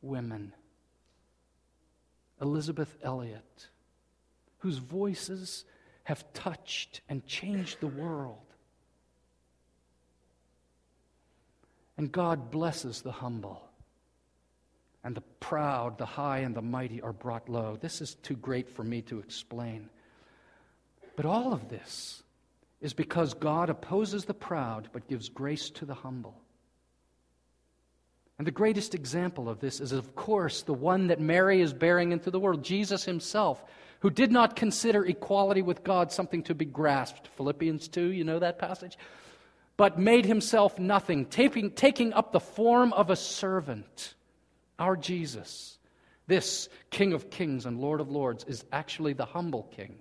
women, 0.02 0.52
Elisabeth 2.42 2.94
Elliot, 3.02 3.68
whose 4.58 4.78
voices 4.78 5.64
have 6.04 6.32
touched 6.32 7.00
and 7.08 7.26
changed 7.26 7.80
the 7.80 7.86
world. 7.86 8.38
And 11.96 12.10
God 12.10 12.50
blesses 12.50 13.02
the 13.02 13.12
humble. 13.12 13.62
And 15.04 15.14
the 15.14 15.22
proud, 15.40 15.98
the 15.98 16.06
high, 16.06 16.38
and 16.38 16.54
the 16.54 16.62
mighty 16.62 17.00
are 17.00 17.12
brought 17.12 17.48
low. 17.48 17.76
This 17.80 18.00
is 18.00 18.14
too 18.16 18.36
great 18.36 18.68
for 18.68 18.84
me 18.84 19.02
to 19.02 19.18
explain. 19.18 19.88
But 21.16 21.26
all 21.26 21.52
of 21.52 21.68
this 21.68 22.22
is 22.80 22.92
because 22.92 23.34
God 23.34 23.70
opposes 23.70 24.24
the 24.24 24.34
proud 24.34 24.88
but 24.92 25.08
gives 25.08 25.28
grace 25.28 25.70
to 25.70 25.84
the 25.84 25.94
humble. 25.94 26.41
And 28.42 28.46
the 28.48 28.50
greatest 28.50 28.96
example 28.96 29.48
of 29.48 29.60
this 29.60 29.78
is, 29.80 29.92
of 29.92 30.16
course, 30.16 30.62
the 30.62 30.74
one 30.74 31.06
that 31.06 31.20
Mary 31.20 31.60
is 31.60 31.72
bearing 31.72 32.10
into 32.10 32.28
the 32.28 32.40
world 32.40 32.64
Jesus 32.64 33.04
himself, 33.04 33.62
who 34.00 34.10
did 34.10 34.32
not 34.32 34.56
consider 34.56 35.06
equality 35.06 35.62
with 35.62 35.84
God 35.84 36.10
something 36.10 36.42
to 36.42 36.54
be 36.56 36.64
grasped. 36.64 37.28
Philippians 37.36 37.86
2, 37.86 38.10
you 38.10 38.24
know 38.24 38.40
that 38.40 38.58
passage? 38.58 38.98
But 39.76 39.96
made 39.96 40.26
himself 40.26 40.76
nothing, 40.80 41.26
taking, 41.26 41.70
taking 41.70 42.12
up 42.14 42.32
the 42.32 42.40
form 42.40 42.92
of 42.94 43.10
a 43.10 43.14
servant. 43.14 44.14
Our 44.76 44.96
Jesus, 44.96 45.78
this 46.26 46.68
King 46.90 47.12
of 47.12 47.30
kings 47.30 47.64
and 47.64 47.78
Lord 47.78 48.00
of 48.00 48.10
lords, 48.10 48.42
is 48.42 48.64
actually 48.72 49.12
the 49.12 49.24
humble 49.24 49.70
king. 49.76 49.94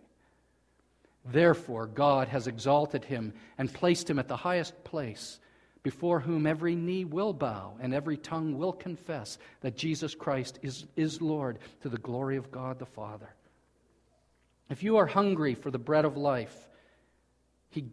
Therefore, 1.26 1.86
God 1.86 2.28
has 2.30 2.48
exalted 2.48 3.06
him 3.06 3.36
and 3.60 3.72
placed 3.72 4.10
him 4.10 4.18
at 4.18 4.28
the 4.28 4.36
highest 4.36 4.84
place, 4.84 5.40
before 5.84 6.20
whom 6.20 6.46
every 6.46 6.76
knee 6.76 7.06
will 7.06 7.34
bow 7.34 7.74
and 7.80 7.94
every 7.94 8.18
tongue 8.18 8.58
will 8.58 8.74
confess 8.74 9.38
that 9.62 9.78
Jesus 9.78 10.14
Christ 10.14 10.60
is, 10.62 10.86
is 10.96 11.22
Lord 11.22 11.60
to 11.82 11.90
the 11.90 11.98
glory 11.98 12.38
of 12.38 12.52
God 12.52 12.80
the 12.80 12.86
Father. 12.86 13.34
If 14.70 14.84
you 14.84 14.98
are 14.98 15.08
hungry 15.08 15.56
for 15.56 15.72
the 15.72 15.80
bread 15.80 16.06
of 16.06 16.18
life, 16.18 16.56
He 17.70 17.86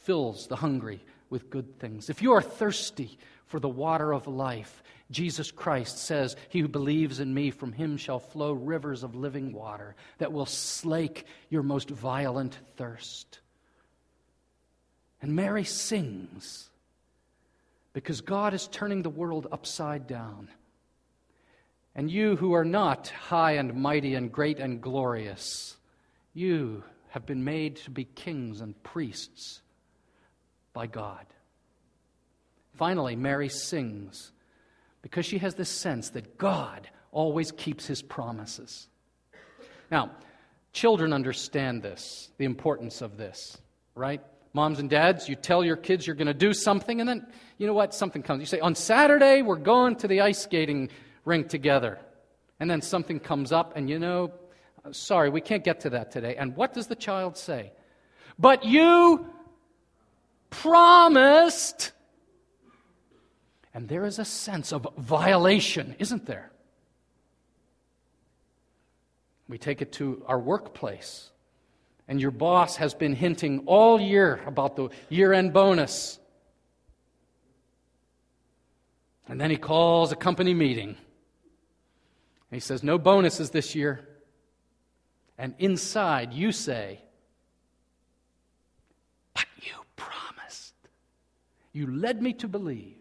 fills 0.00 0.46
the 0.46 0.56
hungry 0.56 1.00
with 1.30 1.50
good 1.50 1.78
things. 1.78 2.10
If 2.10 2.22
you 2.22 2.32
are 2.32 2.42
thirsty 2.42 3.18
for 3.46 3.60
the 3.60 3.68
water 3.68 4.12
of 4.12 4.26
life, 4.26 4.82
Jesus 5.10 5.50
Christ 5.50 5.98
says, 5.98 6.36
He 6.48 6.60
who 6.60 6.68
believes 6.68 7.20
in 7.20 7.32
me, 7.32 7.50
from 7.50 7.72
him 7.72 7.96
shall 7.96 8.18
flow 8.18 8.52
rivers 8.52 9.02
of 9.02 9.14
living 9.14 9.52
water 9.52 9.94
that 10.18 10.32
will 10.32 10.46
slake 10.46 11.24
your 11.48 11.62
most 11.62 11.88
violent 11.88 12.58
thirst. 12.76 13.40
And 15.22 15.34
Mary 15.34 15.64
sings 15.64 16.68
because 17.98 18.20
God 18.20 18.54
is 18.54 18.68
turning 18.68 19.02
the 19.02 19.10
world 19.10 19.48
upside 19.50 20.06
down. 20.06 20.48
And 21.96 22.08
you 22.08 22.36
who 22.36 22.52
are 22.52 22.64
not 22.64 23.08
high 23.08 23.54
and 23.54 23.74
mighty 23.74 24.14
and 24.14 24.30
great 24.30 24.60
and 24.60 24.80
glorious, 24.80 25.76
you 26.32 26.84
have 27.08 27.26
been 27.26 27.42
made 27.42 27.74
to 27.78 27.90
be 27.90 28.04
kings 28.04 28.60
and 28.60 28.80
priests 28.84 29.62
by 30.72 30.86
God. 30.86 31.26
Finally, 32.74 33.16
Mary 33.16 33.48
sings 33.48 34.30
because 35.02 35.26
she 35.26 35.38
has 35.38 35.56
this 35.56 35.68
sense 35.68 36.10
that 36.10 36.38
God 36.38 36.88
always 37.10 37.50
keeps 37.50 37.84
his 37.84 38.00
promises. 38.00 38.86
Now, 39.90 40.12
children 40.72 41.12
understand 41.12 41.82
this, 41.82 42.30
the 42.38 42.44
importance 42.44 43.02
of 43.02 43.16
this, 43.16 43.58
right? 43.96 44.22
Moms 44.52 44.78
and 44.78 44.88
dads, 44.88 45.28
you 45.28 45.34
tell 45.34 45.64
your 45.64 45.76
kids 45.76 46.06
you're 46.06 46.16
going 46.16 46.26
to 46.26 46.34
do 46.34 46.52
something, 46.52 47.00
and 47.00 47.08
then, 47.08 47.26
you 47.58 47.66
know 47.66 47.74
what? 47.74 47.94
Something 47.94 48.22
comes. 48.22 48.40
You 48.40 48.46
say, 48.46 48.60
on 48.60 48.74
Saturday, 48.74 49.42
we're 49.42 49.56
going 49.56 49.96
to 49.96 50.08
the 50.08 50.22
ice 50.22 50.38
skating 50.38 50.90
rink 51.24 51.48
together. 51.48 51.98
And 52.60 52.70
then 52.70 52.80
something 52.80 53.20
comes 53.20 53.52
up, 53.52 53.76
and 53.76 53.88
you 53.88 53.98
know, 53.98 54.32
sorry, 54.90 55.30
we 55.30 55.40
can't 55.40 55.62
get 55.62 55.80
to 55.80 55.90
that 55.90 56.10
today. 56.10 56.36
And 56.36 56.56
what 56.56 56.72
does 56.72 56.86
the 56.86 56.96
child 56.96 57.36
say? 57.36 57.72
But 58.38 58.64
you 58.64 59.26
promised. 60.50 61.92
And 63.74 63.88
there 63.88 64.04
is 64.04 64.18
a 64.18 64.24
sense 64.24 64.72
of 64.72 64.88
violation, 64.96 65.94
isn't 65.98 66.26
there? 66.26 66.50
We 69.48 69.58
take 69.58 69.80
it 69.80 69.92
to 69.92 70.22
our 70.26 70.38
workplace, 70.38 71.30
and 72.08 72.20
your 72.20 72.30
boss 72.30 72.76
has 72.76 72.94
been 72.94 73.14
hinting 73.14 73.64
all 73.66 74.00
year 74.00 74.40
about 74.46 74.76
the 74.76 74.88
year 75.10 75.34
end 75.34 75.52
bonus. 75.52 76.18
And 79.28 79.38
then 79.38 79.50
he 79.50 79.58
calls 79.58 80.10
a 80.10 80.16
company 80.16 80.54
meeting. 80.54 80.88
And 80.88 80.96
he 82.50 82.60
says, 82.60 82.82
No 82.82 82.96
bonuses 82.96 83.50
this 83.50 83.74
year. 83.74 84.08
And 85.36 85.54
inside 85.58 86.32
you 86.32 86.50
say, 86.50 87.02
But 89.34 89.44
you 89.60 89.74
promised. 89.96 90.74
You 91.74 91.88
led 91.88 92.22
me 92.22 92.32
to 92.34 92.48
believe. 92.48 92.96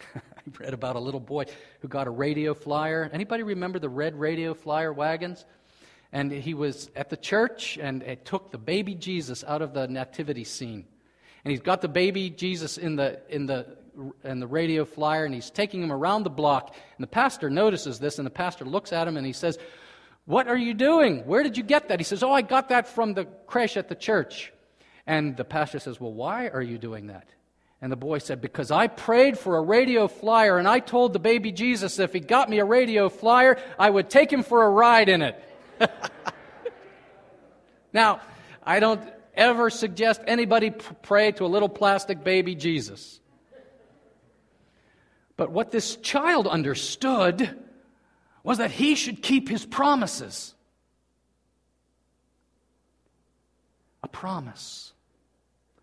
I 0.16 0.20
read 0.58 0.74
about 0.74 0.96
a 0.96 1.00
little 1.00 1.20
boy 1.20 1.44
who 1.78 1.86
got 1.86 2.08
a 2.08 2.10
radio 2.10 2.54
flyer. 2.54 3.08
Anybody 3.12 3.44
remember 3.44 3.78
the 3.78 3.88
red 3.88 4.18
radio 4.18 4.52
flyer 4.52 4.92
wagons? 4.92 5.44
And 6.12 6.32
he 6.32 6.54
was 6.54 6.90
at 6.96 7.08
the 7.08 7.16
church 7.16 7.78
and 7.80 8.02
it 8.02 8.24
took 8.24 8.50
the 8.50 8.58
baby 8.58 8.94
Jesus 8.94 9.44
out 9.46 9.62
of 9.62 9.74
the 9.74 9.86
nativity 9.86 10.44
scene. 10.44 10.84
And 11.44 11.52
he's 11.52 11.60
got 11.60 11.80
the 11.80 11.88
baby 11.88 12.30
Jesus 12.30 12.78
in 12.78 12.96
the, 12.96 13.20
in 13.28 13.46
the, 13.46 13.66
in 14.24 14.40
the 14.40 14.46
radio 14.46 14.84
flyer, 14.84 15.24
and 15.24 15.34
he's 15.34 15.50
taking 15.50 15.82
him 15.82 15.92
around 15.92 16.24
the 16.24 16.30
block. 16.30 16.74
And 16.96 17.02
the 17.02 17.08
pastor 17.08 17.48
notices 17.48 17.98
this, 17.98 18.18
and 18.18 18.26
the 18.26 18.30
pastor 18.30 18.64
looks 18.64 18.92
at 18.92 19.08
him 19.08 19.16
and 19.16 19.26
he 19.26 19.32
says, 19.32 19.58
What 20.26 20.48
are 20.48 20.56
you 20.56 20.74
doing? 20.74 21.26
Where 21.26 21.42
did 21.42 21.56
you 21.56 21.62
get 21.62 21.88
that? 21.88 22.00
He 22.00 22.04
says, 22.04 22.22
Oh, 22.22 22.32
I 22.32 22.42
got 22.42 22.68
that 22.68 22.88
from 22.88 23.14
the 23.14 23.24
creche 23.46 23.76
at 23.76 23.88
the 23.88 23.94
church. 23.94 24.52
And 25.06 25.36
the 25.36 25.44
pastor 25.44 25.78
says, 25.78 26.00
Well, 26.00 26.12
why 26.12 26.48
are 26.48 26.62
you 26.62 26.78
doing 26.78 27.06
that? 27.06 27.28
And 27.80 27.90
the 27.90 27.96
boy 27.96 28.18
said, 28.18 28.40
Because 28.40 28.70
I 28.70 28.86
prayed 28.88 29.38
for 29.38 29.56
a 29.56 29.62
radio 29.62 30.08
flyer, 30.08 30.58
and 30.58 30.68
I 30.68 30.80
told 30.80 31.12
the 31.12 31.18
baby 31.18 31.52
Jesus 31.52 31.98
if 31.98 32.12
he 32.12 32.20
got 32.20 32.50
me 32.50 32.58
a 32.58 32.64
radio 32.64 33.08
flyer, 33.08 33.58
I 33.78 33.88
would 33.88 34.10
take 34.10 34.32
him 34.32 34.42
for 34.42 34.62
a 34.62 34.70
ride 34.70 35.08
in 35.08 35.22
it. 35.22 35.42
now, 37.92 38.20
I 38.62 38.80
don't 38.80 39.02
ever 39.34 39.70
suggest 39.70 40.20
anybody 40.26 40.70
pray 40.70 41.32
to 41.32 41.44
a 41.44 41.46
little 41.46 41.68
plastic 41.68 42.22
baby 42.22 42.54
Jesus. 42.54 43.20
But 45.36 45.50
what 45.50 45.70
this 45.70 45.96
child 45.96 46.46
understood 46.46 47.58
was 48.42 48.58
that 48.58 48.70
he 48.70 48.94
should 48.94 49.22
keep 49.22 49.48
his 49.48 49.64
promises. 49.64 50.54
A 54.02 54.08
promise. 54.08 54.92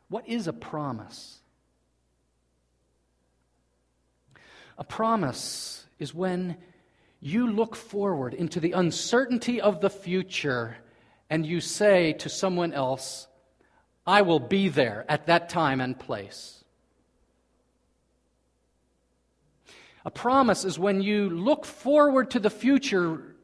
What 0.09 0.27
is 0.27 0.47
a 0.47 0.53
promise? 0.53 1.39
A 4.77 4.83
promise 4.83 5.85
is 5.97 6.13
when 6.13 6.57
you 7.19 7.51
look 7.51 7.75
forward 7.75 8.33
into 8.33 8.59
the 8.59 8.73
uncertainty 8.73 9.59
of 9.59 9.81
the 9.81 9.89
future 9.89 10.77
and 11.29 11.45
you 11.45 11.59
say 11.59 12.13
to 12.13 12.29
someone 12.29 12.73
else, 12.73 13.27
I 14.05 14.21
will 14.21 14.39
be 14.39 14.69
there 14.69 15.05
at 15.09 15.27
that 15.27 15.49
time 15.49 15.81
and 15.81 15.97
place. 15.99 16.63
A 20.05 20.11
promise 20.11 20.63
is 20.63 20.79
when 20.79 21.01
you 21.01 21.29
look 21.29 21.65
forward 21.65 22.31
to 22.31 22.39
the 22.39 22.49
future 22.49 23.35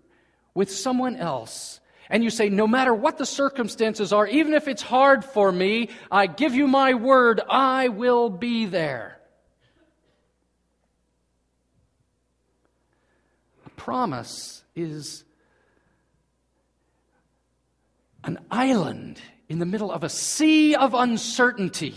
with 0.53 0.71
someone 0.71 1.17
else 1.17 1.81
and 2.09 2.23
you 2.23 2.29
say, 2.29 2.47
No 2.47 2.67
matter 2.67 2.93
what 2.93 3.17
the 3.17 3.25
circumstances 3.25 4.13
are, 4.13 4.27
even 4.27 4.53
if 4.53 4.69
it's 4.69 4.81
hard 4.81 5.25
for 5.25 5.51
me, 5.51 5.89
I 6.09 6.27
give 6.27 6.55
you 6.55 6.67
my 6.67 6.93
word, 6.93 7.41
I 7.49 7.89
will 7.89 8.29
be 8.29 8.65
there. 8.65 9.19
Promise 13.75 14.63
is 14.75 15.23
an 18.23 18.39
island 18.49 19.19
in 19.49 19.59
the 19.59 19.65
middle 19.65 19.91
of 19.91 20.03
a 20.03 20.09
sea 20.09 20.75
of 20.75 20.93
uncertainty. 20.93 21.95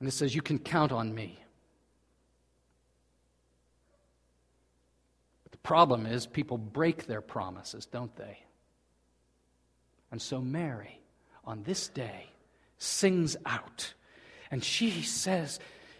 And 0.00 0.08
it 0.08 0.12
says, 0.12 0.34
You 0.34 0.42
can 0.42 0.58
count 0.58 0.92
on 0.92 1.14
me. 1.14 1.38
But 5.44 5.52
the 5.52 5.58
problem 5.58 6.06
is, 6.06 6.26
people 6.26 6.58
break 6.58 7.06
their 7.06 7.20
promises, 7.20 7.86
don't 7.86 8.14
they? 8.16 8.38
And 10.10 10.20
so 10.20 10.40
Mary, 10.40 11.00
on 11.44 11.62
this 11.62 11.88
day, 11.88 12.30
sings 12.78 13.36
out. 13.44 13.94
And 14.50 14.64
she 14.64 15.02
says, 15.02 15.58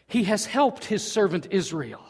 He 0.08 0.24
has 0.24 0.46
helped 0.46 0.86
His 0.86 1.10
servant 1.10 1.48
Israel 1.50 2.04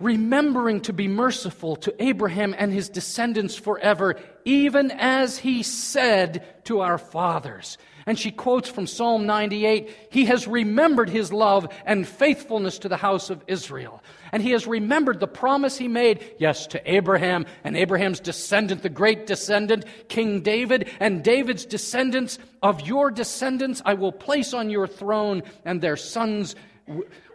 remembering 0.00 0.80
to 0.80 0.92
be 0.92 1.06
merciful 1.06 1.76
to 1.76 2.02
Abraham 2.02 2.54
and 2.56 2.72
his 2.72 2.88
descendants 2.88 3.54
forever, 3.54 4.16
even 4.44 4.90
as 4.90 5.38
he 5.38 5.62
said 5.62 6.64
to 6.64 6.80
our 6.80 6.98
fathers. 6.98 7.78
And 8.06 8.18
she 8.18 8.30
quotes 8.30 8.68
from 8.68 8.86
Psalm 8.86 9.26
98 9.26 10.08
He 10.10 10.24
has 10.24 10.48
remembered 10.48 11.10
his 11.10 11.32
love 11.32 11.72
and 11.84 12.08
faithfulness 12.08 12.78
to 12.78 12.88
the 12.88 12.96
house 12.96 13.30
of 13.30 13.44
Israel. 13.46 14.02
And 14.32 14.42
he 14.42 14.52
has 14.52 14.66
remembered 14.66 15.20
the 15.20 15.28
promise 15.28 15.76
he 15.76 15.88
made, 15.88 16.34
yes, 16.38 16.66
to 16.68 16.92
Abraham 16.92 17.46
and 17.62 17.76
Abraham's 17.76 18.20
descendant, 18.20 18.82
the 18.82 18.88
great 18.88 19.26
descendant, 19.26 19.84
King 20.08 20.40
David, 20.40 20.88
and 20.98 21.22
David's 21.22 21.66
descendants. 21.66 22.38
Of 22.62 22.82
your 22.82 23.10
descendants 23.10 23.80
I 23.84 23.94
will 23.94 24.12
place 24.12 24.54
on 24.54 24.70
your 24.70 24.86
throne, 24.86 25.42
and 25.64 25.80
their 25.80 25.96
sons 25.96 26.54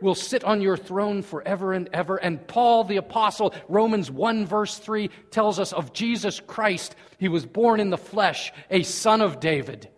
will 0.01 0.15
sit 0.15 0.43
on 0.43 0.61
your 0.61 0.77
throne 0.77 1.21
forever 1.21 1.73
and 1.73 1.89
ever. 1.93 2.17
And 2.17 2.45
Paul 2.47 2.83
the 2.83 2.97
Apostle, 2.97 3.53
Romans 3.67 4.11
1 4.11 4.45
verse 4.45 4.77
3, 4.77 5.09
tells 5.31 5.59
us 5.59 5.73
of 5.73 5.93
Jesus 5.93 6.39
Christ. 6.39 6.95
He 7.17 7.29
was 7.29 7.45
born 7.45 7.79
in 7.79 7.89
the 7.89 7.97
flesh, 7.97 8.51
a 8.69 8.83
son 8.83 9.21
of 9.21 9.39
David. 9.39 9.89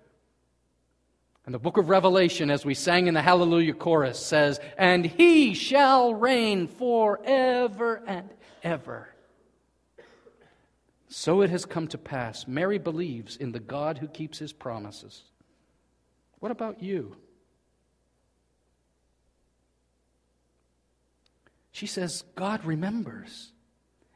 And 1.45 1.53
the 1.53 1.60
book 1.60 1.77
of 1.77 1.89
Revelation, 1.89 2.51
as 2.51 2.65
we 2.65 2.73
sang 2.73 3.07
in 3.07 3.13
the 3.13 3.21
Hallelujah 3.21 3.73
chorus, 3.73 4.19
says, 4.19 4.60
And 4.77 5.05
he 5.05 5.53
shall 5.53 6.13
reign 6.13 6.67
forever 6.67 8.03
and 8.05 8.29
ever. 8.63 9.07
So 11.07 11.41
it 11.41 11.49
has 11.49 11.65
come 11.65 11.88
to 11.88 11.97
pass. 11.97 12.47
Mary 12.47 12.77
believes 12.77 13.38
in 13.38 13.53
the 13.53 13.62
God 13.62 13.97
who 13.97 14.07
keeps 14.07 14.39
his 14.39 14.51
promises. 14.51 15.23
What 16.39 16.51
about 16.51 16.83
you? 16.83 17.15
She 21.77 21.85
says, 21.85 22.23
God 22.33 22.65
remembers. 22.65 23.51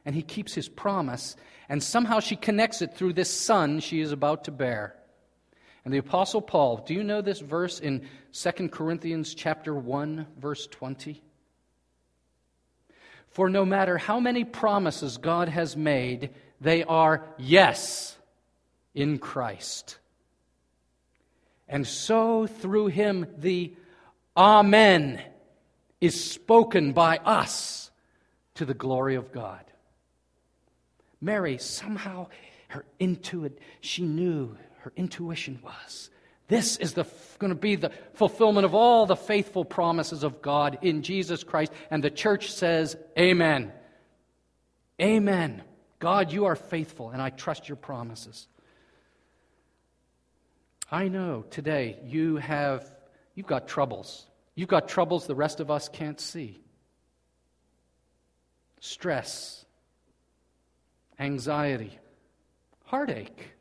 And 0.04 0.16
he 0.16 0.22
keeps 0.22 0.52
his 0.52 0.68
promise. 0.68 1.36
And 1.68 1.80
somehow 1.80 2.18
she 2.18 2.34
connects 2.34 2.82
it 2.82 2.96
through 2.96 3.12
this 3.12 3.30
son 3.30 3.78
she 3.78 4.00
is 4.00 4.10
about 4.10 4.42
to 4.44 4.50
bear. 4.50 4.96
And 5.84 5.94
the 5.94 5.98
apostle 5.98 6.42
Paul, 6.42 6.78
do 6.78 6.92
you 6.92 7.04
know 7.04 7.22
this 7.22 7.38
verse 7.38 7.78
in 7.78 8.08
2 8.32 8.68
Corinthians 8.70 9.32
chapter 9.32 9.72
1 9.76 10.26
verse 10.40 10.66
20? 10.66 11.22
For 13.28 13.48
no 13.48 13.64
matter 13.64 13.96
how 13.96 14.18
many 14.18 14.42
promises 14.42 15.16
God 15.16 15.48
has 15.48 15.76
made, 15.76 16.30
they 16.60 16.82
are 16.82 17.28
yes 17.38 18.16
in 18.92 19.20
Christ. 19.20 19.98
And 21.68 21.86
so 21.86 22.48
through 22.48 22.88
him 22.88 23.28
the 23.38 23.72
amen 24.36 25.22
is 26.02 26.22
spoken 26.22 26.92
by 26.92 27.16
us 27.18 27.90
to 28.56 28.66
the 28.66 28.74
glory 28.74 29.14
of 29.14 29.32
God. 29.32 29.64
Mary, 31.20 31.56
somehow, 31.56 32.26
her 32.68 32.84
intuit, 33.00 33.52
she 33.80 34.02
knew, 34.02 34.54
her 34.80 34.92
intuition 34.96 35.58
was 35.62 36.10
this 36.52 36.76
is 36.76 36.92
the, 36.92 37.06
going 37.38 37.48
to 37.48 37.58
be 37.58 37.76
the 37.76 37.90
fulfillment 38.12 38.66
of 38.66 38.74
all 38.74 39.06
the 39.06 39.16
faithful 39.16 39.64
promises 39.64 40.22
of 40.22 40.42
God 40.42 40.78
in 40.82 41.00
Jesus 41.00 41.42
Christ. 41.44 41.72
And 41.90 42.04
the 42.04 42.10
church 42.10 42.52
says, 42.52 42.94
Amen. 43.18 43.72
Amen. 45.00 45.62
God, 45.98 46.30
you 46.30 46.44
are 46.44 46.56
faithful, 46.56 47.08
and 47.08 47.22
I 47.22 47.30
trust 47.30 47.70
your 47.70 47.76
promises. 47.76 48.48
I 50.90 51.08
know 51.08 51.46
today 51.48 51.98
you 52.04 52.36
have 52.36 52.84
you've 53.34 53.46
got 53.46 53.66
troubles. 53.66 54.26
You've 54.54 54.68
got 54.68 54.88
troubles 54.88 55.26
the 55.26 55.34
rest 55.34 55.60
of 55.60 55.70
us 55.70 55.88
can't 55.88 56.20
see 56.20 56.60
stress, 58.80 59.64
anxiety, 61.18 61.98
heartache. 62.84 63.52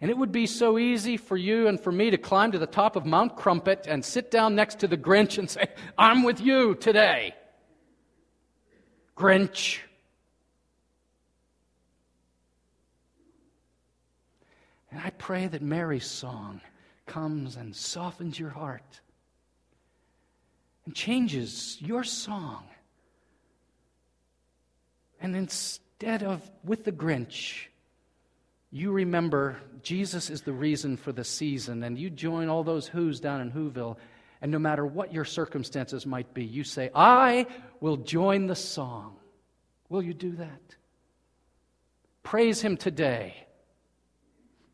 And 0.00 0.10
it 0.10 0.16
would 0.16 0.32
be 0.32 0.46
so 0.46 0.78
easy 0.78 1.18
for 1.18 1.36
you 1.36 1.68
and 1.68 1.78
for 1.78 1.92
me 1.92 2.10
to 2.10 2.16
climb 2.16 2.52
to 2.52 2.58
the 2.58 2.66
top 2.66 2.96
of 2.96 3.04
Mount 3.04 3.36
Crumpet 3.36 3.86
and 3.86 4.02
sit 4.02 4.30
down 4.30 4.54
next 4.54 4.78
to 4.80 4.88
the 4.88 4.96
Grinch 4.96 5.36
and 5.36 5.48
say, 5.48 5.66
I'm 5.98 6.22
with 6.22 6.40
you 6.40 6.74
today. 6.74 7.34
Grinch. 9.14 9.80
And 14.90 15.00
I 15.00 15.10
pray 15.10 15.46
that 15.48 15.60
Mary's 15.60 16.06
song 16.06 16.62
comes 17.04 17.56
and 17.56 17.76
softens 17.76 18.38
your 18.38 18.50
heart 18.50 19.02
and 20.90 20.96
changes 20.96 21.76
your 21.80 22.02
song. 22.02 22.64
And 25.20 25.36
instead 25.36 26.24
of 26.24 26.42
with 26.64 26.82
the 26.82 26.90
Grinch, 26.90 27.66
you 28.72 28.90
remember 28.90 29.58
Jesus 29.84 30.30
is 30.30 30.42
the 30.42 30.52
reason 30.52 30.96
for 30.96 31.12
the 31.12 31.22
season, 31.22 31.84
and 31.84 31.96
you 31.96 32.10
join 32.10 32.48
all 32.48 32.64
those 32.64 32.88
Whos 32.88 33.20
down 33.20 33.40
in 33.40 33.52
Whoville, 33.52 33.98
and 34.42 34.50
no 34.50 34.58
matter 34.58 34.84
what 34.84 35.12
your 35.12 35.24
circumstances 35.24 36.06
might 36.06 36.34
be, 36.34 36.44
you 36.44 36.64
say, 36.64 36.90
I 36.92 37.46
will 37.80 37.98
join 37.98 38.48
the 38.48 38.56
song. 38.56 39.14
Will 39.90 40.02
you 40.02 40.14
do 40.14 40.32
that? 40.36 40.74
Praise 42.24 42.60
Him 42.60 42.76
today. 42.76 43.46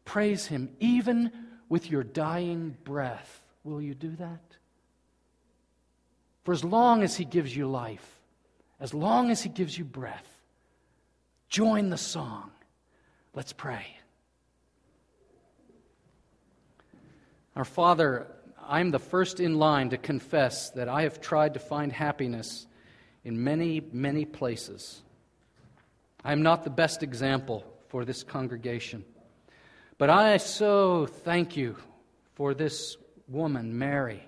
Praise 0.07 0.47
Him 0.47 0.71
even 0.81 1.31
with 1.69 1.91
your 1.91 2.05
dying 2.05 2.75
breath. 2.85 3.43
Will 3.65 3.83
you 3.83 3.95
do 3.95 4.17
that? 4.17 4.57
For 6.47 6.53
as 6.53 6.63
long 6.63 7.03
as 7.03 7.17
He 7.17 7.25
gives 7.25 7.57
you 7.57 7.67
life, 7.67 8.21
as 8.79 8.95
long 8.95 9.33
as 9.33 9.43
He 9.43 9.49
gives 9.49 9.77
you 9.77 9.85
breath, 9.85 10.29
join 11.49 11.91
the 11.91 11.99
song. 11.99 12.53
Let's 13.35 13.53
pray. 13.53 13.85
Our 17.57 17.65
Father, 17.65 18.29
I'm 18.65 18.93
the 18.93 19.01
first 19.01 19.41
in 19.41 19.59
line 19.59 19.91
to 19.91 19.99
confess 19.99 20.71
that 20.71 20.89
I 20.89 21.03
have 21.03 21.21
tried 21.21 21.55
to 21.55 21.59
find 21.59 21.93
happiness 21.93 22.69
in 23.25 23.43
many, 23.43 23.83
many 23.91 24.25
places. 24.25 25.03
I 26.25 26.31
am 26.31 26.43
not 26.43 26.63
the 26.63 26.71
best 26.71 27.03
example 27.03 27.65
for 27.89 28.05
this 28.05 28.23
congregation. 28.23 29.05
But 29.99 30.11
I 30.11 30.37
so 30.37 31.07
thank 31.07 31.57
you 31.57 31.75
for 32.37 32.55
this 32.55 32.97
woman, 33.27 33.77
Mary, 33.77 34.23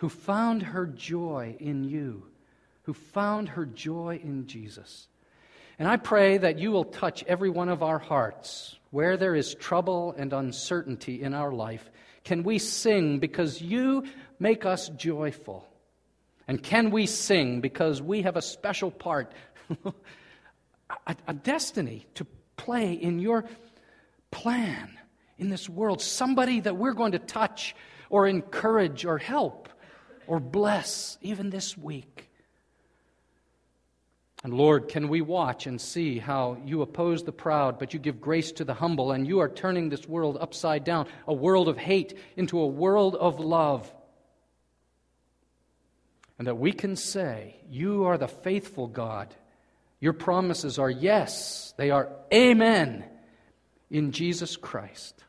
who 0.00 0.08
found 0.08 0.62
her 0.62 0.86
joy 0.86 1.54
in 1.60 1.84
you, 1.84 2.22
who 2.84 2.94
found 2.94 3.50
her 3.50 3.66
joy 3.66 4.18
in 4.24 4.46
Jesus. 4.46 5.08
And 5.78 5.86
I 5.86 5.98
pray 5.98 6.38
that 6.38 6.58
you 6.58 6.70
will 6.70 6.86
touch 6.86 7.22
every 7.24 7.50
one 7.50 7.68
of 7.68 7.82
our 7.82 7.98
hearts 7.98 8.78
where 8.90 9.18
there 9.18 9.34
is 9.34 9.54
trouble 9.54 10.14
and 10.16 10.32
uncertainty 10.32 11.20
in 11.22 11.34
our 11.34 11.52
life. 11.52 11.90
Can 12.24 12.44
we 12.44 12.58
sing 12.58 13.18
because 13.18 13.60
you 13.60 14.04
make 14.38 14.64
us 14.64 14.88
joyful? 14.88 15.68
And 16.48 16.62
can 16.62 16.90
we 16.90 17.04
sing 17.04 17.60
because 17.60 18.00
we 18.00 18.22
have 18.22 18.36
a 18.36 18.42
special 18.42 18.90
part, 18.90 19.34
a, 19.84 21.16
a 21.28 21.34
destiny 21.34 22.06
to 22.14 22.26
play 22.56 22.94
in 22.94 23.18
your 23.18 23.44
plan 24.30 24.98
in 25.36 25.50
this 25.50 25.68
world, 25.68 26.00
somebody 26.00 26.60
that 26.60 26.78
we're 26.78 26.94
going 26.94 27.12
to 27.12 27.18
touch 27.18 27.76
or 28.08 28.26
encourage 28.26 29.04
or 29.04 29.18
help 29.18 29.68
or 30.30 30.38
bless 30.38 31.18
even 31.22 31.50
this 31.50 31.76
week. 31.76 32.30
And 34.44 34.54
Lord, 34.54 34.86
can 34.86 35.08
we 35.08 35.20
watch 35.20 35.66
and 35.66 35.80
see 35.80 36.20
how 36.20 36.56
you 36.64 36.82
oppose 36.82 37.24
the 37.24 37.32
proud, 37.32 37.80
but 37.80 37.92
you 37.92 37.98
give 37.98 38.20
grace 38.20 38.52
to 38.52 38.64
the 38.64 38.72
humble, 38.72 39.10
and 39.10 39.26
you 39.26 39.40
are 39.40 39.48
turning 39.48 39.88
this 39.88 40.06
world 40.06 40.38
upside 40.40 40.84
down, 40.84 41.08
a 41.26 41.34
world 41.34 41.66
of 41.66 41.76
hate 41.76 42.16
into 42.36 42.60
a 42.60 42.66
world 42.68 43.16
of 43.16 43.40
love. 43.40 43.92
And 46.38 46.46
that 46.46 46.58
we 46.58 46.70
can 46.72 46.94
say, 46.94 47.56
You 47.68 48.04
are 48.04 48.16
the 48.16 48.28
faithful 48.28 48.86
God. 48.86 49.34
Your 49.98 50.12
promises 50.12 50.78
are 50.78 50.88
yes, 50.88 51.74
they 51.76 51.90
are 51.90 52.08
amen 52.32 53.04
in 53.90 54.12
Jesus 54.12 54.56
Christ. 54.56 55.24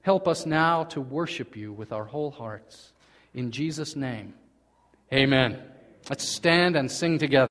Help 0.00 0.26
us 0.26 0.46
now 0.46 0.84
to 0.84 1.00
worship 1.02 1.56
you 1.56 1.74
with 1.74 1.92
our 1.92 2.06
whole 2.06 2.30
hearts. 2.30 2.94
In 3.36 3.50
Jesus' 3.52 3.94
name, 3.94 4.32
amen. 5.12 5.62
Let's 6.08 6.24
stand 6.24 6.74
and 6.74 6.90
sing 6.90 7.18
together. 7.18 7.50